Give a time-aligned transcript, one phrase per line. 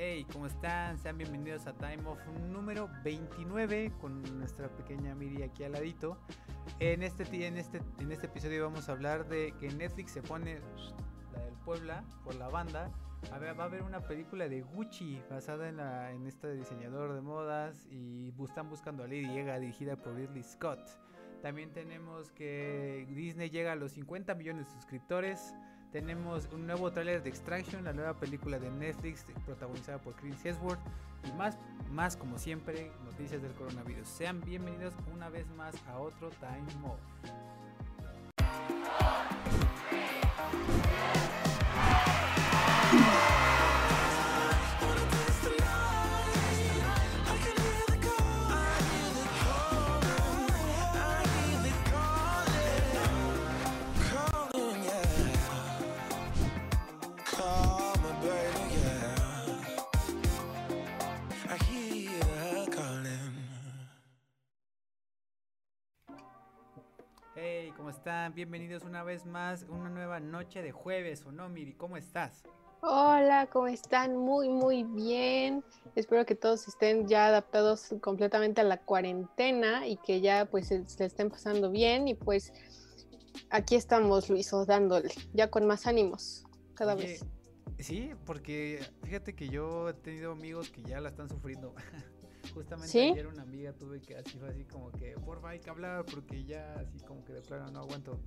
[0.00, 0.96] Hey, ¿cómo están?
[0.96, 6.16] Sean bienvenidos a Time of número 29 con nuestra pequea Miri aquí al ladito.
[6.78, 10.60] En este, en, este, en este episodio vamos a hablar de que Netflix se pone
[11.32, 12.92] la del Puebla por la banda.
[13.32, 17.12] A ver, va a haber una película de Gucci basada en, la, en este diseñador
[17.14, 20.78] de modas y están buscando a Lady Gaga dirigida por Ridley Scott.
[21.42, 25.56] También tenemos que Disney llega a los 50 millones de suscriptores.
[25.92, 30.80] Tenemos un nuevo tráiler de Extraction, la nueva película de Netflix protagonizada por Chris Hemsworth
[31.24, 31.56] y más,
[31.90, 34.06] más como siempre, noticias del coronavirus.
[34.06, 37.00] Sean bienvenidos una vez más a otro Time Off.
[68.08, 68.34] Están?
[68.34, 71.74] Bienvenidos una vez más, una nueva noche de jueves, ¿o no, Miri?
[71.74, 72.42] ¿Cómo estás?
[72.80, 74.16] Hola, ¿cómo están?
[74.16, 75.62] Muy, muy bien.
[75.94, 81.04] Espero que todos estén ya adaptados completamente a la cuarentena y que ya pues se,
[81.04, 82.50] estén pasando bien y pues
[83.50, 87.26] aquí estamos, Luiso, dándole, ya con más ánimos cada vez.
[87.78, 91.74] Sí, porque fíjate que yo he tenido amigos que ya la están sufriendo.
[92.58, 96.04] Justamente ayer una amiga tuve que así fue así como que, porfa, hay que hablar
[96.04, 98.18] porque ya así como que de plano no aguanto.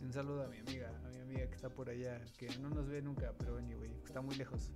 [0.00, 2.88] Un saludo a mi amiga, a mi amiga que está por allá, que no nos
[2.88, 4.72] ve nunca, pero anyway, está muy lejos.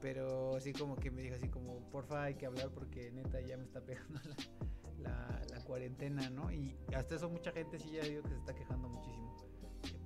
[0.00, 3.58] Pero así como que me dijo así como, porfa, hay que hablar porque neta ya
[3.58, 4.18] me está pegando
[4.98, 6.50] la, la, cuarentena, ¿no?
[6.50, 9.36] Y hasta eso mucha gente sí ya digo que se está quejando muchísimo.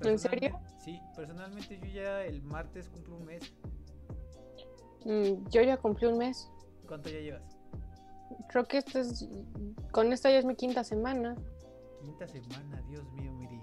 [0.02, 0.58] ¿En serio?
[0.80, 3.54] Sí, personalmente yo ya el martes cumplo un mes.
[5.04, 6.50] Mm, yo ya cumplí un mes.
[6.88, 7.59] ¿Cuánto ya llevas?
[8.48, 9.28] Creo que esto es.
[9.92, 11.36] Con esta ya es mi quinta semana.
[12.00, 13.60] Quinta semana, Dios mío, Miri.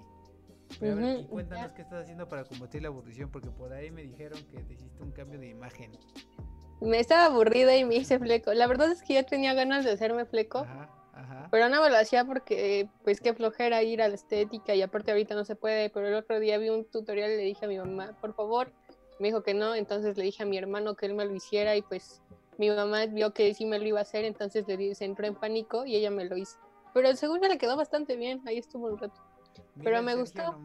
[0.80, 4.02] a ver, y cuéntanos qué estás haciendo para combatir la aburrición, porque por ahí me
[4.02, 5.92] dijeron que te hiciste un cambio de imagen.
[6.80, 8.54] Me estaba aburrida y me hice fleco.
[8.54, 10.58] La verdad es que yo tenía ganas de hacerme fleco.
[10.58, 11.48] Ajá, ajá.
[11.50, 15.10] Pero no me lo hacía porque, pues, qué flojera ir a la estética y aparte
[15.10, 15.90] ahorita no se puede.
[15.90, 18.70] Pero el otro día vi un tutorial y le dije a mi mamá, por favor.
[19.18, 21.74] Me dijo que no, entonces le dije a mi hermano que él me lo hiciera
[21.74, 22.22] y pues
[22.58, 25.34] mi mamá vio que sí me lo iba a hacer, entonces le se entró en
[25.34, 26.58] pánico y ella me lo hizo.
[26.92, 29.22] Pero según le quedó bastante bien, ahí estuvo un rato.
[29.82, 30.58] Pero me gustó.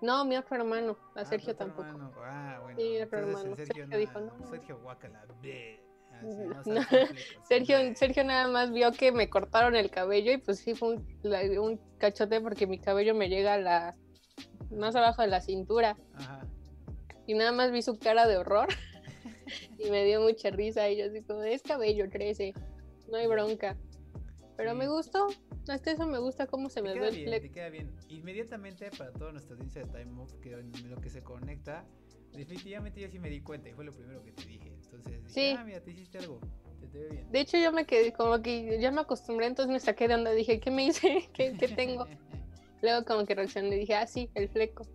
[0.00, 1.88] No, mi otro hermano, a ah, Sergio tampoco.
[2.24, 2.78] Ah, bueno.
[2.80, 3.54] Sí, otro hermano.
[3.54, 4.46] Sergio, dijo, no.
[4.46, 5.26] Sergio Guacala,
[7.48, 11.58] Sergio, Sergio nada más vio que me cortaron el cabello y pues sí fue un,
[11.58, 13.96] un cachote porque mi cabello me llega a la
[14.70, 15.96] más abajo de la cintura.
[16.14, 16.46] Ajá.
[17.26, 18.68] Y nada más vi su cara de horror.
[19.78, 22.54] y me dio mucha risa y yo así como, es cabello, crece,
[23.10, 23.76] no hay bronca.
[24.56, 25.28] Pero me gustó,
[25.68, 27.90] hasta eso me gusta cómo se me ve el bien, Te queda bien.
[28.08, 31.86] Inmediatamente para toda nuestra audiencia de Time Off, que lo que se conecta,
[32.34, 34.68] definitivamente yo sí me di cuenta y fue lo primero que te dije.
[34.68, 35.54] Entonces, sí.
[35.56, 36.40] ah, mira, te hiciste algo.
[36.78, 37.32] Te, te ve bien.
[37.32, 40.30] De hecho, yo me quedé como que ya me acostumbré, entonces me saqué de onda.
[40.32, 41.30] Dije, ¿qué me hice?
[41.32, 42.06] ¿Qué, qué tengo?
[42.82, 44.86] Luego, como que reaccioné, dije, ah, sí, el fleco.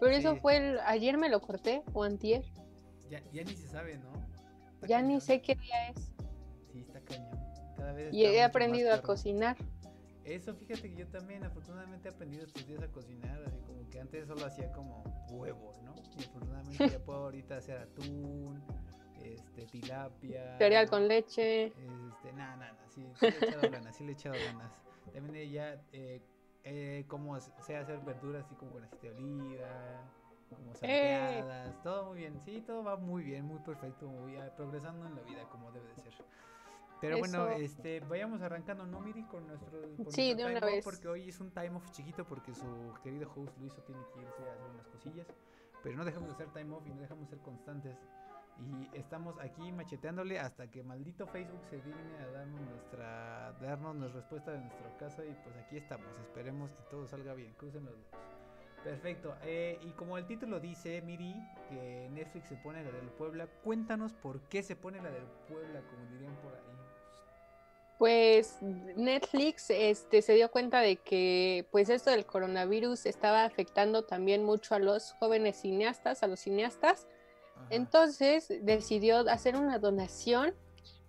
[0.00, 0.78] Pero eso fue el.
[0.80, 2.44] Ayer me lo corté, o antier.
[3.14, 4.10] Ya, ya ni se sabe, ¿no?
[4.88, 6.12] ya ni sé qué día es.
[6.72, 7.38] Sí, está cañón.
[7.76, 9.56] Cada vez y he aprendido a cocinar.
[10.24, 14.00] Eso, fíjate que yo también afortunadamente he aprendido estos días a cocinar, así como que
[14.00, 15.94] antes solo hacía como huevo, ¿no?
[16.18, 18.60] Y afortunadamente ya puedo ahorita hacer atún,
[19.22, 20.58] este, tilapia.
[20.58, 21.66] Cereal con leche.
[21.66, 24.72] Este, nada, nada, sí, sí le he echado ganas, sí le he echado ganas.
[25.12, 26.20] También ya, eh,
[26.64, 30.02] eh, como sé hacer verduras así como con aceite de oliva,
[30.48, 31.36] como eh.
[31.36, 35.22] salteadas, todo muy bien, sí, todo va muy bien, muy perfecto, muy progresando en la
[35.22, 36.14] vida como debe de ser.
[37.00, 39.24] Pero bueno, este, vayamos arrancando, ¿no, Miri?
[39.24, 39.78] Con nuestro,
[40.08, 40.82] sí, de una vez.
[40.82, 44.42] porque hoy es un time off chiquito porque su querido host Luiso tiene que irse
[44.42, 45.26] a hacer unas cosillas.
[45.82, 47.98] Pero no dejamos de hacer time off y no dejamos de ser constantes.
[48.58, 54.08] Y estamos aquí macheteándole hasta que maldito Facebook se digne a darnos nuestra, darnos la
[54.08, 55.22] respuesta de nuestro caso.
[55.24, 57.52] Y pues aquí estamos, esperemos que todo salga bien.
[57.54, 58.14] Crucen los dedos.
[58.84, 59.34] Perfecto.
[59.42, 61.34] Eh, y como el título dice, Miri,
[61.70, 65.80] que Netflix se pone la del Puebla, cuéntanos por qué se pone la del Puebla,
[65.90, 66.60] como dirían por ahí.
[67.98, 74.44] Pues Netflix este, se dio cuenta de que pues esto del coronavirus estaba afectando también
[74.44, 77.06] mucho a los jóvenes cineastas, a los cineastas.
[77.70, 80.54] Entonces decidió hacer una donación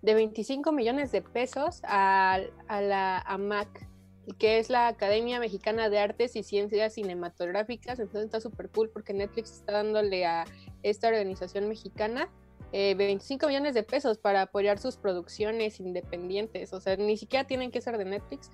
[0.02, 3.68] de 25 millones de pesos a, a la AMAC,
[4.34, 8.00] que es la Academia Mexicana de Artes y Ciencias Cinematográficas.
[8.00, 10.46] Entonces está súper cool porque Netflix está dándole a
[10.84, 12.30] esta organización mexicana
[12.72, 16.74] 25 millones de pesos para apoyar sus producciones independientes.
[16.74, 18.52] O sea, ni siquiera tienen que ser de Netflix.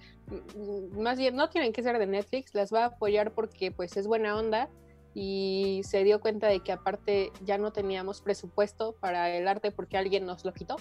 [0.91, 2.53] Más bien, no tienen que ser de Netflix.
[2.53, 4.69] Las va a apoyar porque pues es buena onda
[5.15, 9.97] y se dio cuenta de que aparte ya no teníamos presupuesto para el arte porque
[9.97, 10.75] alguien nos lo quitó.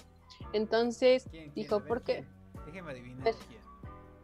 [0.53, 2.25] Entonces dijo, ¿por qué?
[2.67, 3.33] Déjeme adivinar.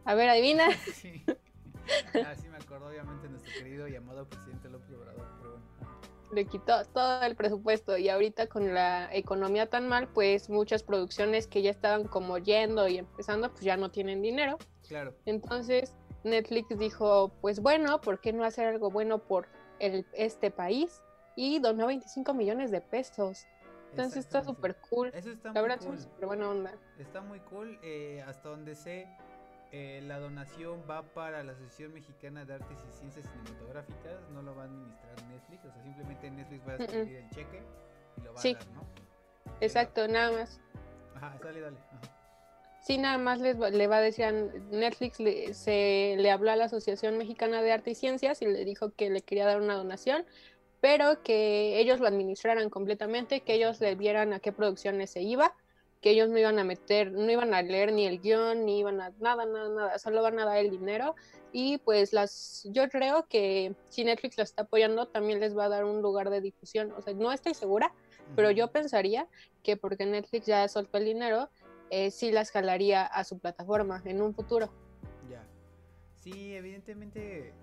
[0.08, 0.70] A ver, adivina.
[0.94, 1.22] sí.
[2.22, 5.24] Ah, sí me acuerdo, obviamente, nuestro querido y amado presidente López Obrador,
[6.32, 11.46] Le quitó todo el presupuesto y ahorita con la economía tan mal, pues muchas producciones
[11.46, 14.58] que ya estaban como yendo y empezando, pues ya no tienen dinero.
[14.86, 15.14] Claro.
[15.24, 21.02] Entonces Netflix dijo, pues bueno, ¿por qué no hacer algo bueno por el, este país?
[21.36, 23.46] Y donó 25 millones de pesos.
[23.92, 25.10] Entonces está súper cool.
[25.14, 25.98] Eso está la verdad, cool.
[25.98, 26.74] súper buena onda.
[26.98, 27.78] Está muy cool.
[27.82, 29.08] Eh, hasta donde sé,
[29.72, 34.28] eh, la donación va para la Asociación Mexicana de Artes y Ciencias Cinematográficas.
[34.32, 35.64] No lo va a administrar Netflix.
[35.64, 37.62] O sea, simplemente Netflix va a escribir el cheque
[38.16, 38.86] y lo va a dar, ¿no?
[39.60, 40.60] Exacto, nada más.
[41.14, 41.76] Ajá, dale, dale.
[42.80, 46.56] Sí, nada más les le va a decir a Netflix, le, se le habló a
[46.56, 49.74] la Asociación Mexicana de Artes y Ciencias y le dijo que le quería dar una
[49.74, 50.24] donación
[50.80, 55.54] pero que ellos lo administraran completamente, que ellos le vieran a qué producciones se iba,
[56.00, 59.00] que ellos no iban a meter, no iban a leer ni el guion, ni iban
[59.00, 61.14] a nada, nada, nada, solo van a dar el dinero.
[61.52, 65.68] Y pues las, yo creo que si Netflix lo está apoyando, también les va a
[65.68, 66.92] dar un lugar de difusión.
[66.92, 67.92] O sea, no estoy segura,
[68.36, 69.26] pero yo pensaría
[69.62, 71.48] que porque Netflix ya soltó el dinero,
[71.90, 74.70] eh, sí las jalaría a su plataforma en un futuro.
[75.28, 75.44] Ya.
[76.14, 77.54] Sí, evidentemente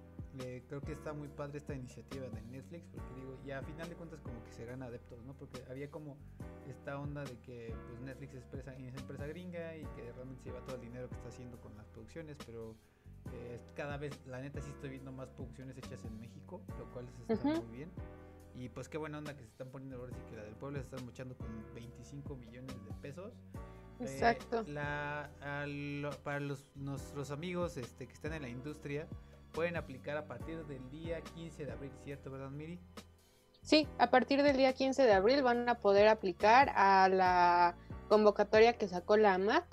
[0.67, 3.95] creo que está muy padre esta iniciativa de Netflix, porque digo, y a final de
[3.95, 5.33] cuentas como que se gana adeptos, ¿no?
[5.33, 6.17] Porque había como
[6.67, 10.49] esta onda de que pues Netflix es empresa, es empresa gringa y que realmente se
[10.49, 12.75] lleva todo el dinero que está haciendo con las producciones, pero
[13.33, 17.07] eh, cada vez, la neta sí estoy viendo más producciones hechas en México, lo cual
[17.27, 17.91] está muy bien.
[18.55, 20.77] Y pues qué buena onda que se están poniendo ahora sí que la del pueblo
[20.77, 23.33] se están mochando con 25 millones de pesos.
[23.99, 24.63] Eh, Exacto.
[24.67, 25.29] la,
[26.23, 29.07] para los, nuestros amigos este, que están en la industria,
[29.56, 32.80] pueden aplicar a partir del día 15 de abril, ¿cierto, verdad, Miri?
[33.62, 37.75] Sí, a partir del día 15 de abril van a poder aplicar a la
[38.10, 39.66] convocatoria que sacó la AMAC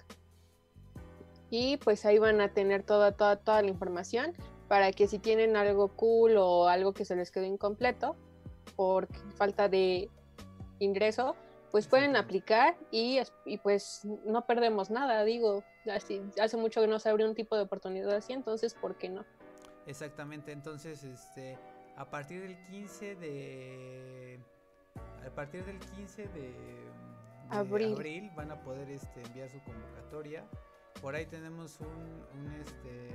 [1.50, 4.32] y pues ahí van a tener toda, toda, toda la información
[4.68, 8.16] para que si tienen algo cool o algo que se les quedó incompleto
[8.76, 10.08] por falta de
[10.78, 11.36] ingreso,
[11.70, 16.98] pues pueden aplicar y, y, pues no perdemos nada, digo, así, hace mucho que no
[16.98, 19.24] se abrió un tipo de oportunidad así, entonces, ¿por qué no?
[19.86, 21.58] Exactamente, entonces este
[21.96, 24.40] a partir del 15 de
[25.26, 26.54] a partir del 15 de,
[27.50, 28.30] abril.
[28.34, 30.44] van a poder este, enviar su convocatoria.
[31.00, 31.88] Por ahí tenemos un,
[32.38, 33.10] un este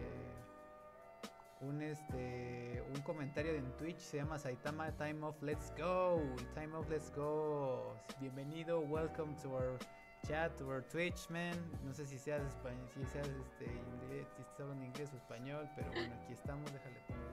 [1.62, 6.22] un este un comentario en Twitch se llama Saitama Time of Let's Go
[6.54, 9.80] Time of Let's Go bienvenido welcome to our
[10.26, 11.56] chat or Twitch, man.
[11.84, 15.70] No sé si seas español, si seas este inglés, si estás en inglés o español,
[15.76, 17.24] pero bueno, aquí estamos, déjale poner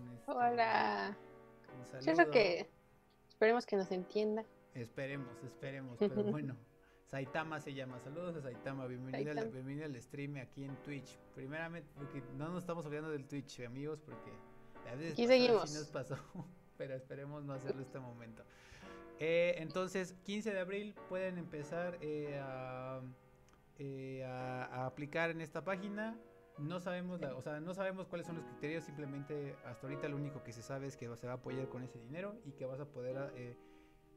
[0.00, 1.16] un, este, Hola.
[2.16, 2.68] Un que
[3.28, 4.44] esperemos que nos entienda.
[4.74, 6.56] Esperemos, esperemos, pero bueno.
[7.12, 8.00] Saitama se llama.
[8.00, 8.86] Saludos a Saitama.
[8.86, 11.18] Bienvenido, al, bienvenido al stream aquí en Twitch.
[11.34, 14.30] Primeramente, porque no nos estamos olvidando del Twitch, amigos, porque
[14.90, 15.74] a veces seguimos.
[15.74, 16.16] nos pasó,
[16.78, 18.44] pero esperemos no hacerlo este momento.
[19.24, 22.42] Eh, entonces, 15 de abril pueden empezar eh,
[23.78, 26.18] eh, a, aplicar en esta página.
[26.58, 28.82] No sabemos, o sea, no sabemos cuáles son los criterios.
[28.82, 31.84] Simplemente hasta ahorita lo único que se sabe es que se va a apoyar con
[31.84, 33.56] ese dinero y que vas a poder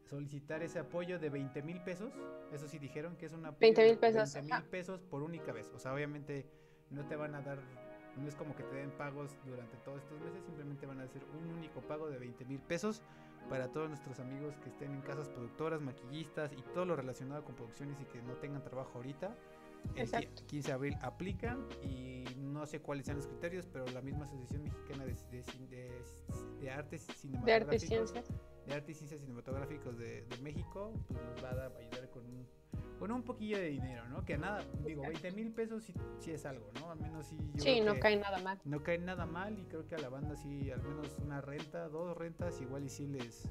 [0.05, 2.11] solicitar ese apoyo de 20 mil pesos.
[2.51, 4.33] Eso sí dijeron que es una 20 mil pesos.
[4.33, 5.71] 20 mil pesos por única vez.
[5.75, 6.47] O sea, obviamente
[6.89, 7.59] no te van a dar,
[8.17, 10.43] no es como que te den pagos durante todos estos meses.
[10.45, 13.03] Simplemente van a hacer un único pago de 20 mil pesos
[13.49, 17.55] para todos nuestros amigos que estén en casas productoras, maquillistas y todo lo relacionado con
[17.55, 19.35] producciones y que no tengan trabajo ahorita.
[19.95, 24.25] El 15 de abril aplican y no sé cuáles sean los criterios, pero la misma
[24.25, 25.15] Asociación Mexicana de,
[26.59, 28.13] de, Artes Cinematográficos
[28.65, 32.45] de Artes y Ciencias Cinematográficos de, México pues nos va a ayudar con un
[32.99, 34.23] con un poquillo de dinero, ¿no?
[34.23, 35.83] Que nada, digo, 20 mil pesos
[36.19, 36.91] sí, es algo, ¿no?
[36.91, 37.37] Al menos sí.
[37.57, 38.59] sí, no cae nada mal.
[38.63, 41.89] No cae nada mal y creo que a la banda sí, al menos una renta,
[41.89, 43.49] dos rentas, igual y sí les,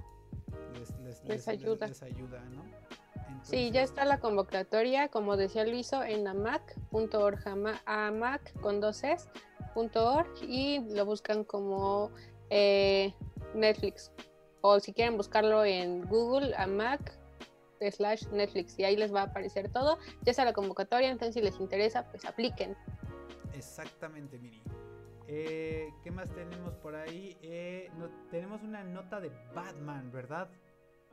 [1.24, 1.86] les, ayuda.
[1.86, 2.64] Les, ayuda, ¿no?
[3.42, 7.40] sí, ya está la convocatoria, como decía Luiso, en amac.org,
[7.86, 9.02] amac con dos
[10.42, 12.10] y lo buscan como
[12.50, 13.12] eh,
[13.54, 14.10] Netflix.
[14.60, 17.18] O si quieren buscarlo en Google, amac
[17.90, 19.98] slash Netflix y ahí les va a aparecer todo.
[20.22, 22.76] Ya está la convocatoria, entonces si les interesa, pues apliquen.
[23.52, 24.62] Exactamente, Miri.
[25.26, 27.36] Eh, ¿Qué más tenemos por ahí?
[27.42, 30.48] Eh, no, tenemos una nota de Batman, ¿verdad?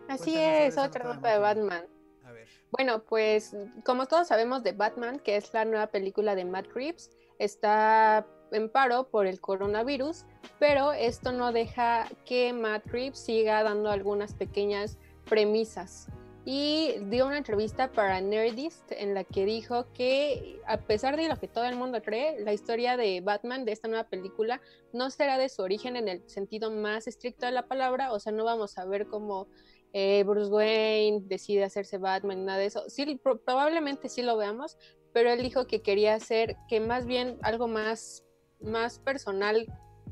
[0.07, 1.85] Así es, otra nota de Batman.
[2.25, 2.47] A ver.
[2.71, 7.09] Bueno, pues como todos sabemos de Batman, que es la nueva película de Matt Reeves,
[7.39, 10.25] está en paro por el coronavirus,
[10.59, 16.07] pero esto no deja que Matt Reeves siga dando algunas pequeñas premisas.
[16.43, 21.35] Y dio una entrevista para Nerdist en la que dijo que a pesar de lo
[21.35, 24.59] que todo el mundo cree, la historia de Batman de esta nueva película
[24.91, 28.31] no será de su origen en el sentido más estricto de la palabra, o sea,
[28.31, 29.47] no vamos a ver cómo
[29.93, 32.89] eh, Bruce Wayne decide hacerse Batman, nada de eso.
[32.89, 34.77] Sí, probablemente sí lo veamos,
[35.13, 38.23] pero él dijo que quería hacer que más bien algo más,
[38.59, 39.67] más personal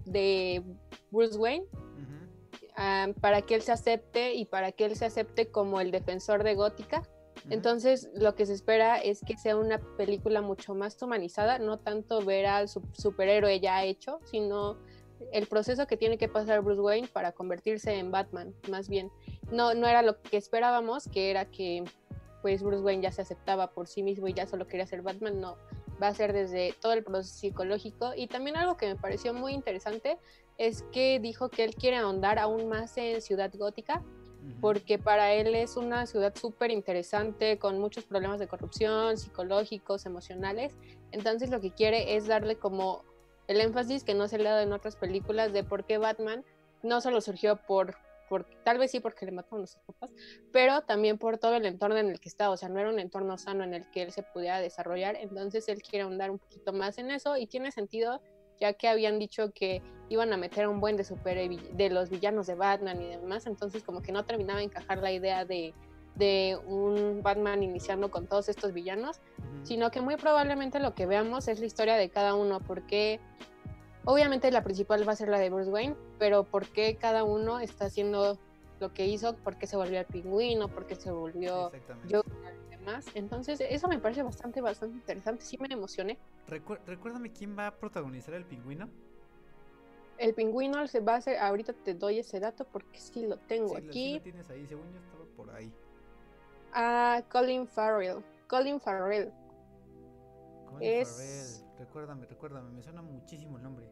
[0.05, 0.63] de
[1.09, 1.65] Bruce Wayne
[3.19, 6.55] para que él se acepte y para que él se acepte como el defensor de
[6.55, 7.03] Gótica.
[7.50, 12.24] Entonces, lo que se espera es que sea una película mucho más humanizada, no tanto
[12.24, 14.77] ver al superhéroe ya hecho, sino
[15.31, 19.09] el proceso que tiene que pasar Bruce Wayne para convertirse en Batman, más bien.
[19.51, 21.83] No, no era lo que esperábamos, que era que
[22.41, 25.41] pues Bruce Wayne ya se aceptaba por sí mismo y ya solo quería ser Batman,
[25.41, 25.57] no,
[26.01, 28.13] va a ser desde todo el proceso psicológico.
[28.15, 30.17] Y también algo que me pareció muy interesante
[30.59, 34.03] es que dijo que él quiere ahondar aún más en Ciudad Gótica,
[34.61, 40.75] porque para él es una ciudad súper interesante, con muchos problemas de corrupción, psicológicos, emocionales.
[41.11, 43.03] Entonces lo que quiere es darle como
[43.47, 46.43] el énfasis que no se le ha dado en otras películas de por qué Batman
[46.83, 47.95] no solo surgió por
[48.63, 50.11] tal vez sí porque le mataron a sus papás,
[50.51, 52.99] pero también por todo el entorno en el que está, o sea, no era un
[52.99, 56.71] entorno sano en el que él se pudiera desarrollar, entonces él quiere ahondar un poquito
[56.71, 58.21] más en eso y tiene sentido
[58.59, 62.47] ya que habían dicho que iban a meter un buen de super de los villanos
[62.47, 65.73] de Batman y demás, entonces como que no terminaba de encajar la idea de,
[66.15, 69.21] de un Batman iniciando con todos estos villanos,
[69.63, 73.19] sino que muy probablemente lo que veamos es la historia de cada uno, porque
[74.05, 77.59] Obviamente la principal va a ser la de Bruce Wayne, pero ¿por qué cada uno
[77.59, 78.39] está haciendo
[78.79, 79.35] lo que hizo?
[79.35, 80.67] ¿Por qué se volvió el pingüino?
[80.67, 81.71] ¿Por qué se volvió
[82.89, 83.05] demás?
[83.15, 85.46] Entonces eso me parece bastante, bastante interesante.
[85.46, 86.17] Sí me emocioné.
[86.48, 88.89] recuérdame quién va a protagonizar el pingüino.
[90.17, 93.77] El pingüino se va a hacer, ahorita te doy ese dato porque sí lo tengo
[93.77, 94.15] aquí.
[94.15, 95.72] Lo tienes ahí, según yo estaba por ahí.
[96.74, 98.24] Ah, Colin Farrell.
[98.48, 99.31] Colin Farrell.
[100.67, 101.65] Colin es...
[101.79, 103.88] Recuérdame, recuérdame, me suena muchísimo el nombre.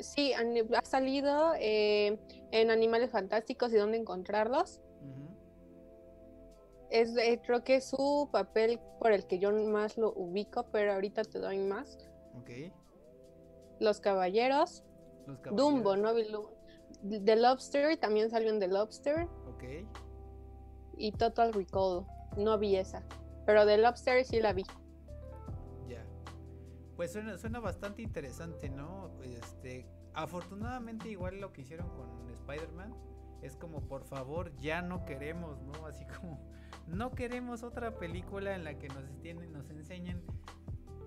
[0.00, 2.18] Sí, ha salido eh,
[2.50, 4.80] en Animales Fantásticos y dónde encontrarlos.
[6.90, 10.94] Es, eh, creo que es su papel por el que yo más lo ubico, pero
[10.94, 11.98] ahorita te doy más.
[12.34, 12.72] Ok.
[13.80, 14.84] Los Caballeros.
[15.26, 15.56] Los caballeros.
[15.56, 16.14] Dumbo, ¿no?
[16.14, 19.28] The Lobster también salió en The Lobster.
[19.46, 19.64] Ok.
[20.96, 22.06] Y Total Recall.
[22.36, 23.02] No vi esa.
[23.46, 24.64] Pero The Lobster sí la vi.
[26.98, 29.12] Pues suena, bastante interesante, ¿no?
[29.22, 32.92] Este, afortunadamente igual lo que hicieron con Spider-Man
[33.40, 35.86] es como por favor ya no queremos, ¿no?
[35.86, 36.40] Así como
[36.88, 40.22] no queremos otra película en la que nos tienen, nos enseñen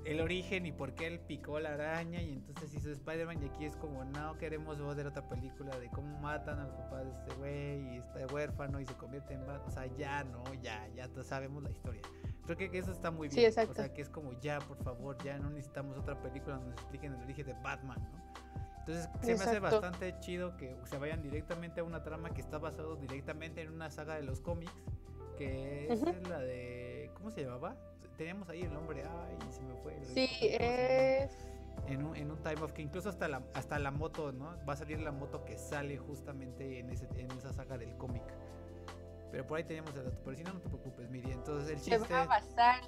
[0.05, 3.65] el origen y por qué él picó la araña y entonces hizo Spider-Man y aquí
[3.65, 7.35] es como no queremos ver otra película de cómo matan a los papás de este
[7.35, 11.07] güey y está huérfano y se convierte en Batman, o sea, ya no, ya, ya
[11.23, 12.01] sabemos la historia.
[12.45, 13.49] Creo que eso está muy bien.
[13.49, 16.79] o sea, que es como ya, por favor, ya no necesitamos otra película donde nos
[16.79, 18.21] expliquen el origen de Batman, ¿no?
[18.79, 22.57] Entonces se me hace bastante chido que se vayan directamente a una trama que está
[22.57, 24.73] basado directamente en una saga de los cómics,
[25.37, 27.11] que es la de...
[27.15, 27.75] ¿Cómo se llamaba?
[28.17, 29.97] Teníamos ahí el nombre, ay, se me fue.
[30.03, 31.31] Sí, es...
[31.87, 34.55] En un, en un time of que incluso hasta la, hasta la moto, ¿no?
[34.67, 38.23] Va a salir la moto que sale justamente en, ese, en esa saga del cómic.
[39.31, 40.17] Pero por ahí teníamos el dato.
[40.23, 41.31] Pero si no, no te preocupes, Miri.
[41.31, 41.99] Entonces el chiste.
[41.99, 42.81] Se va a basar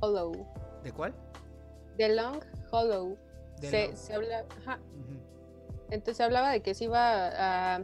[0.00, 0.46] Hollow.
[0.82, 1.14] ¿De cuál?
[1.96, 3.16] The Long Hollow.
[3.60, 4.44] se, se, habla.
[4.62, 4.78] Ajá.
[5.90, 7.82] Entonces se hablaba de que se iba a.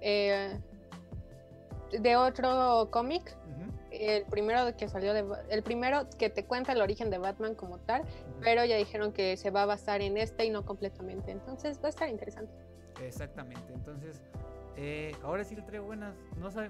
[0.00, 0.60] Eh,
[1.92, 3.36] de otro cómic.
[3.90, 5.24] El primero que salió de.
[5.50, 8.02] El primero que te cuenta el origen de Batman como tal.
[8.40, 11.30] Pero ya dijeron que se va a basar en este y no completamente.
[11.30, 12.52] Entonces va a estar interesante.
[13.00, 13.72] Exactamente.
[13.72, 14.20] Entonces
[14.76, 16.14] eh, ahora sí le traigo buenas.
[16.36, 16.68] No sabe,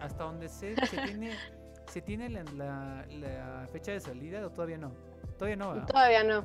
[0.00, 1.32] hasta donde sé, se tiene,
[1.86, 4.92] se tiene la, fecha de salida o todavía no.
[5.38, 5.86] Todavía no.
[5.86, 6.44] Todavía no.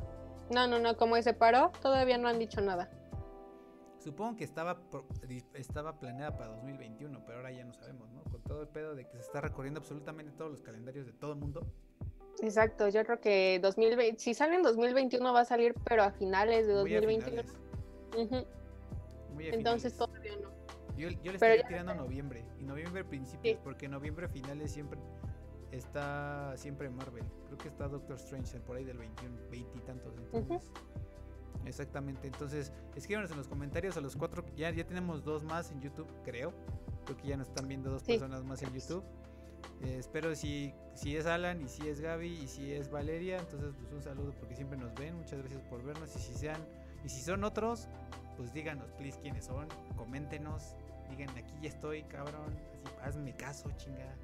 [0.50, 0.98] No, no, no.
[0.98, 2.90] Como se paró, todavía no han dicho nada.
[4.00, 4.82] Supongo que estaba
[5.54, 8.24] estaba planeada para 2021, pero ahora ya no sabemos, ¿no?
[8.24, 11.34] Con todo el pedo de que se está recorriendo absolutamente todos los calendarios de todo
[11.34, 11.68] el mundo.
[12.42, 16.66] Exacto, yo creo que 2020, si sale en 2021 va a salir, pero a finales
[16.66, 17.44] de 2021.
[19.38, 20.50] Entonces todavía no.
[20.98, 22.46] Yo, le estaría tirando noviembre.
[22.60, 25.00] Y noviembre principios, porque noviembre finales siempre
[25.72, 27.24] está siempre Marvel.
[27.46, 30.14] Creo que está Doctor Strange por ahí del 21, 20 y tantos.
[30.18, 30.70] Entonces,
[31.66, 32.28] Exactamente.
[32.28, 34.46] Entonces, escríbanos en los comentarios a los cuatro.
[34.56, 36.54] Ya, ya tenemos dos más en YouTube, creo.
[37.06, 39.04] Creo que ya nos están viendo dos personas más en YouTube.
[39.82, 43.74] Eh, espero si, si es Alan y si es Gaby y si es Valeria, entonces
[43.80, 45.16] pues un saludo porque siempre nos ven.
[45.16, 46.62] Muchas gracias por vernos y si sean
[47.04, 47.88] y si son otros,
[48.36, 50.76] pues díganos please quiénes son, coméntenos,
[51.10, 52.58] digan aquí ya estoy, cabrón,
[53.02, 54.16] así hazme caso, chinga.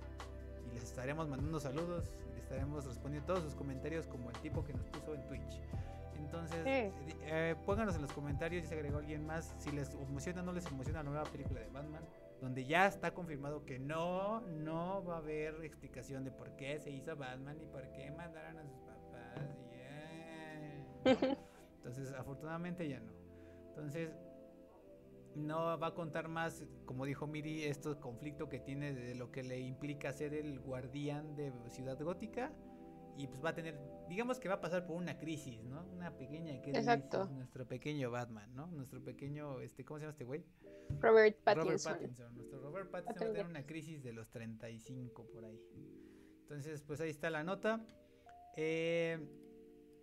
[0.69, 4.63] Y les estaremos mandando saludos y les estaremos respondiendo todos sus comentarios como el tipo
[4.63, 5.61] que nos puso en Twitch.
[6.19, 9.55] Entonces, eh, pónganos en los comentarios si se agregó alguien más.
[9.57, 12.03] Si les emociona o no les emociona la nueva película de Batman.
[12.41, 16.91] Donde ya está confirmado que no, no va a haber explicación de por qué se
[16.91, 19.57] hizo Batman y por qué mandaron a sus papás.
[21.77, 23.11] Entonces, afortunadamente ya no.
[23.69, 24.11] Entonces,
[25.35, 29.43] no va a contar más, como dijo Miri, este conflicto que tiene de lo que
[29.43, 32.51] le implica ser el guardián de Ciudad Gótica
[33.17, 33.79] y pues va a tener,
[34.09, 35.85] digamos que va a pasar por una crisis, ¿no?
[35.93, 36.79] Una pequeña crisis.
[36.79, 37.27] Exacto.
[37.27, 38.67] Nuestro pequeño Batman, ¿no?
[38.67, 40.43] Nuestro pequeño, este, ¿cómo se llama este güey?
[40.99, 41.67] Robert Pattinson.
[41.67, 42.35] Robert Pattinson.
[42.35, 45.59] Nuestro Robert Pattinson va a tener una crisis de los 35 por ahí.
[46.41, 47.85] Entonces, pues ahí está la nota.
[48.55, 49.19] Eh,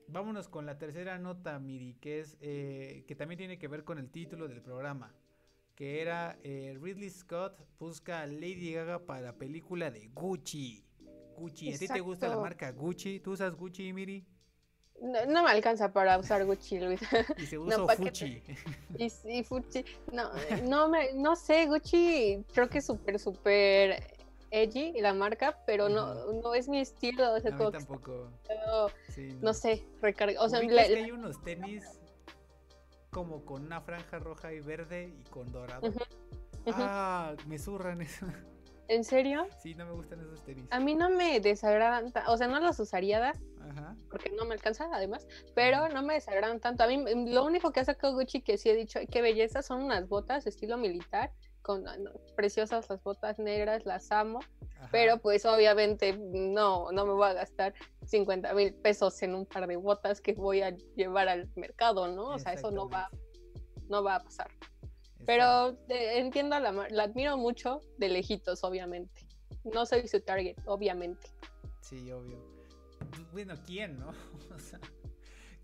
[0.09, 3.99] vámonos con la tercera nota, Miri, que es, eh, que también tiene que ver con
[3.99, 5.15] el título del programa.
[5.75, 10.85] Que era eh, Ridley Scott busca a Lady Gaga para la película de Gucci.
[11.37, 11.73] Gucci.
[11.73, 13.21] ¿A ti te gusta la marca Gucci?
[13.21, 14.27] ¿Tú usas Gucci, Miri?
[15.01, 17.01] No, me alcanza para usar Gucci, Luis.
[17.37, 18.43] Y se usa Fuchi.
[18.99, 19.85] Y, Fuchi.
[20.13, 20.31] No,
[20.65, 24.05] no, me, no sé, Gucci creo que es súper, súper
[24.53, 27.35] edgy la marca, pero no, no es mi estilo.
[27.35, 28.31] O sea, a tampoco.
[29.41, 29.55] no.
[29.55, 30.41] sé, recarga.
[30.41, 31.85] O sea, hay unos tenis
[33.11, 35.93] como con una franja roja y verde y con dorado.
[36.67, 38.27] Ah, me zurran eso.
[38.89, 39.47] ¿En serio?
[39.59, 40.67] Sí, no me gustan esos tenis.
[40.71, 43.97] A mí no me desagradan, o sea, no los usaría, Ajá.
[44.11, 46.83] porque no me alcanza además, pero no me desagradan tanto.
[46.83, 49.83] A mí lo único que ha sacado Gucci que sí he dicho, qué belleza, son
[49.83, 51.97] unas botas estilo militar, con ah,
[52.37, 54.41] preciosas las botas negras, las amo,
[54.91, 57.73] pero pues obviamente no, no me voy a gastar
[58.05, 62.31] 50 mil pesos en un par de botas que voy a llevar al mercado, ¿no?
[62.31, 63.09] O sea, eso no va,
[63.89, 64.51] no va a pasar.
[65.27, 69.27] Pero entiendo, la, la admiro mucho de lejitos, obviamente.
[69.65, 71.29] No soy su target, obviamente.
[71.81, 72.39] Sí, obvio.
[73.33, 74.09] Bueno, ¿quién, no?
[74.55, 74.81] o sea,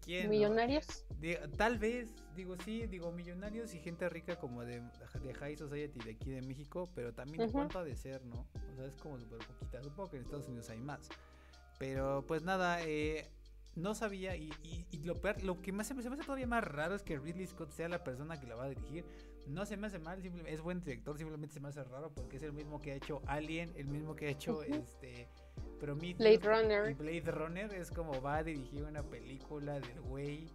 [0.05, 0.31] ¿quién?
[0.31, 1.05] ¿Millonarios?
[1.57, 6.13] tal vez, digo, sí, digo, millonarios y gente rica como de, de High Society de
[6.13, 8.47] aquí de México, pero también en cuanto a de ser, ¿no?
[8.73, 9.83] O sea, es como súper poquita.
[9.83, 11.09] Supongo que en Estados Unidos hay más.
[11.79, 13.29] Pero pues nada, eh,
[13.75, 14.51] no sabía y,
[14.91, 17.47] y, lo, peor, lo que más se me, hace todavía más raro es que Ridley
[17.47, 19.05] Scott sea la persona que la va a dirigir.
[19.49, 22.37] No se me hace mal, simplemente, es buen director, simplemente se me hace raro porque
[22.37, 25.29] es el mismo que ha hecho Alien, el mismo que ha hecho este
[25.81, 26.95] Blade Runner.
[26.95, 30.49] Blade Runner es como va a dirigir una película del güey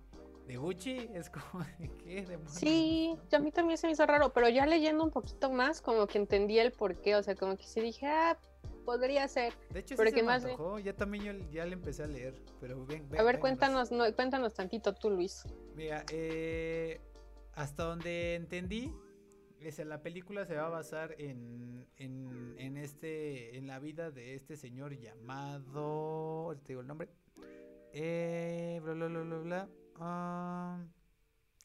[0.47, 1.65] de Gucci, es como
[2.03, 5.81] ¿qué Sí, a mí también se me hizo raro, pero ya leyendo un poquito más
[5.81, 8.37] como que entendí el porqué, o sea, como que sí dije, ah,
[8.83, 9.53] podría ser.
[9.71, 10.45] De hecho, sí se más
[10.83, 14.53] ya también yo ya le empecé a leer, pero ven, A ver, cuéntanos, no, cuéntanos
[14.53, 15.43] tantito tú, Luis.
[15.75, 16.99] Mira, eh,
[17.55, 18.91] hasta donde entendí,
[19.85, 24.57] la película se va a basar en, en, en, este, en la vida de este
[24.57, 27.09] señor llamado, te digo el nombre,
[27.93, 29.69] eh, bla, bla, bla, bla, bla.
[29.99, 30.89] Um,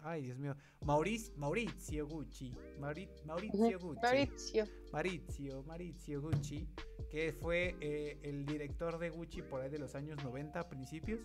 [0.01, 0.55] Ay, Dios mío.
[0.85, 2.55] Mauricio, Maurizio Gucci.
[2.79, 4.01] Maurizio Gucci.
[4.01, 4.65] Maurizio.
[4.93, 6.69] Maurizio, Maurizio Gucci,
[7.11, 11.21] que fue eh, el director de Gucci por ahí de los años 90, principios.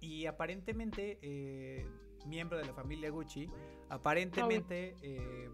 [0.00, 1.86] Y aparentemente, eh,
[2.26, 3.48] miembro de la familia Gucci,
[3.88, 5.50] aparentemente eh,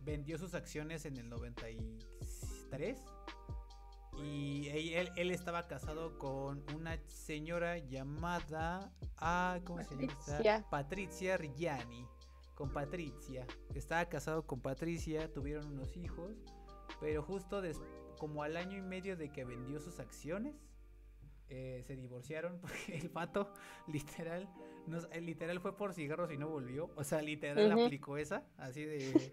[0.00, 2.98] vendió sus acciones en el 93
[4.18, 8.90] y él, estaba casado con una señora llamada.
[9.18, 10.70] Ah, ¿Cómo se llama?
[10.70, 12.06] Patricia Rigiani.
[12.54, 13.46] Con Patricia.
[13.74, 16.32] Estaba casado con Patricia, tuvieron unos hijos.
[17.00, 17.60] Pero justo
[18.18, 20.54] como al año y medio de que vendió sus acciones,
[21.48, 23.52] eh, se divorciaron porque el pato
[23.86, 24.48] literal
[25.20, 29.32] literal fue por cigarros y no volvió o sea literal aplicó esa así de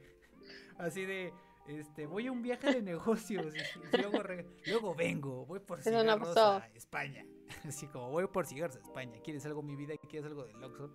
[0.78, 1.34] así de
[1.68, 4.22] este, voy a un viaje de negocios, y luego,
[4.66, 7.26] luego vengo, voy por cigarros a España.
[7.66, 9.94] Así como, voy por cigarros a España, ¿quieres algo mi vida?
[10.10, 10.92] ¿Quieres algo del Oxxo?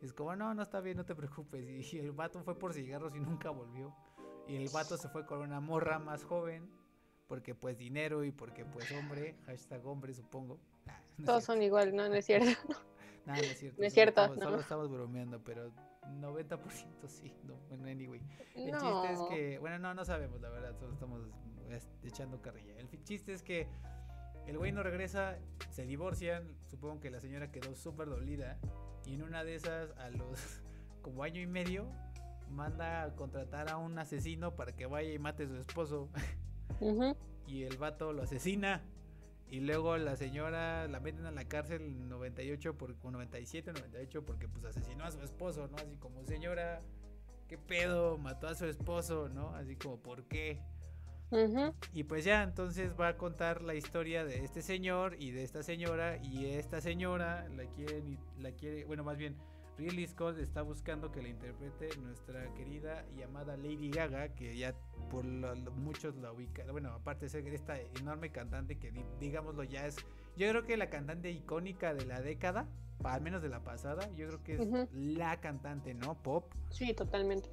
[0.00, 1.92] Es como, no, no está bien, no te preocupes.
[1.92, 3.94] Y el vato fue por cigarros y nunca volvió.
[4.46, 6.70] Y el vato se fue con una morra más joven,
[7.26, 10.60] porque pues dinero y porque pues hombre, hashtag hombre supongo.
[11.24, 12.76] Todos son igual, no, no es cierto.
[13.26, 13.80] No, no es cierto.
[13.80, 14.34] No es cierto.
[14.34, 15.72] Solo estamos bromeando, pero
[16.20, 18.20] 90% sí, no, bueno, anyway.
[18.54, 21.22] El chiste es que, bueno, no, no sabemos, la verdad, solo estamos
[22.04, 22.74] echando carrilla.
[22.78, 23.68] El chiste es que
[24.46, 25.38] el güey no regresa,
[25.70, 28.58] se divorcian, supongo que la señora quedó súper dolida
[29.04, 30.62] y en una de esas, a los
[31.02, 31.90] como año y medio,
[32.50, 36.10] manda a contratar a un asesino para que vaya y mate a su esposo.
[37.46, 38.82] Y el vato lo asesina.
[39.48, 44.48] Y luego la señora la meten a la cárcel en 98 por, 97, 98 porque
[44.48, 45.76] pues asesinó a su esposo, ¿no?
[45.76, 46.82] Así como señora,
[47.48, 48.18] ¿qué pedo?
[48.18, 49.54] Mató a su esposo, ¿no?
[49.54, 50.60] Así como, ¿por qué?
[51.92, 55.62] Y pues ya, entonces va a contar la historia de este señor y de esta
[55.62, 56.18] señora.
[56.22, 58.02] Y esta señora la quiere,
[58.38, 59.36] la quiere, bueno, más bien,
[59.78, 64.74] Ridley Scott está buscando que la interprete nuestra querida y amada Lady Gaga, que ya
[65.10, 65.24] por
[65.74, 66.70] muchos la ubican.
[66.72, 69.96] Bueno, aparte de ser esta enorme cantante que, digámoslo, ya es,
[70.36, 72.68] yo creo que la cantante icónica de la década,
[73.04, 76.22] al menos de la pasada, yo creo que es la cantante, ¿no?
[76.22, 76.52] Pop.
[76.70, 77.50] Sí, totalmente.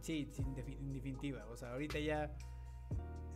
[0.00, 1.44] Sí, en definitiva.
[1.46, 2.34] O sea, ahorita ya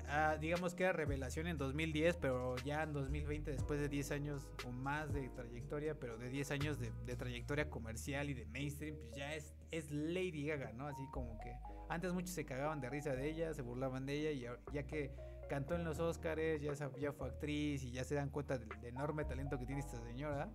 [0.09, 4.51] Ah, digamos que era revelación en 2010, pero ya en 2020, después de 10 años
[4.67, 9.15] o más de trayectoria, pero de 10 años de, trayectoria comercial y de mainstream, pues
[9.15, 9.55] ya es,
[9.91, 10.87] Lady Gaga, ¿no?
[10.87, 11.53] Así como que
[11.89, 15.11] antes muchos se cagaban de risa de ella, se burlaban de ella, y ya, que
[15.49, 19.59] cantó en los Oscars, ya, fue actriz y ya se dan cuenta del, enorme talento
[19.59, 20.49] que tiene esta señora,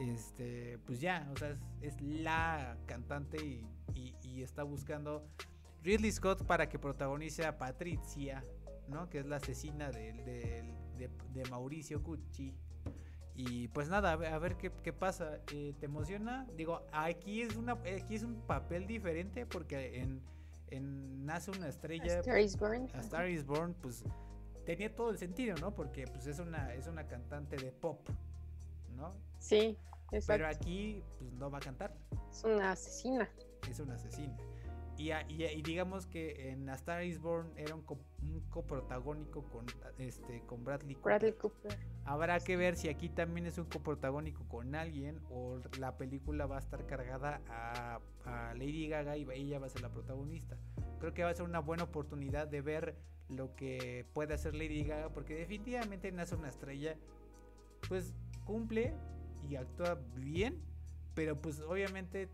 [0.00, 3.38] este, pues ya, o sea, es, la cantante
[3.94, 5.26] y está buscando
[5.86, 8.44] Ridley Scott para que protagonice a Patricia,
[8.88, 9.08] ¿no?
[9.08, 10.64] Que es la asesina de,
[10.96, 12.54] de, Mauricio Cucci.
[13.34, 15.40] Y pues nada, a ver, qué, pasa.
[15.52, 16.46] Eh, ¿Te emociona?
[16.56, 20.22] Digo, aquí es, una, aquí es un papel diferente porque en,
[21.24, 22.16] Nace una estrella.
[22.16, 22.88] A Star is Born.
[22.94, 24.04] A Star is Born, pues
[24.64, 25.74] tenía todo el sentido, ¿no?
[25.74, 28.08] Porque pues es una, es una cantante de pop,
[28.96, 29.14] ¿no?
[29.38, 29.78] Sí,
[30.10, 30.26] exacto.
[30.26, 31.94] Pero aquí pues no va a cantar.
[32.30, 33.30] Es una asesina.
[33.70, 34.36] Es una asesina.
[34.98, 37.82] Y, y, digamos que en A Star is Born era un,
[38.50, 39.66] coprotagónico con,
[39.98, 41.12] este, con Bradley Cooper.
[41.12, 41.78] Bradley Cooper.
[42.04, 46.56] Habrá que ver si aquí también es un coprotagónico con alguien o la película va
[46.56, 48.00] a estar cargada a,
[48.54, 50.56] Lady Gaga y ella va a ser la protagonista.
[50.98, 52.96] Creo que va a ser una buena oportunidad de ver
[53.28, 56.96] lo que puede hacer Lady Gaga porque definitivamente nace una estrella
[57.88, 58.94] pues cumple
[59.48, 60.60] y actúa bien
[61.16, 62.28] pero pues obviamente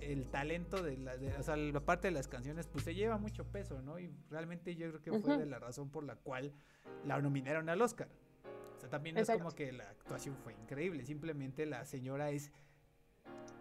[0.00, 3.44] el talento de la, o sea, la parte de las canciones, pues se lleva mucho
[3.44, 3.98] peso, ¿no?
[3.98, 6.52] Y realmente yo creo que fue de la razón por la cual
[7.04, 8.08] la nominaron al Oscar.
[8.76, 12.50] O sea, también es como que la actuación fue increíble, simplemente la señora es...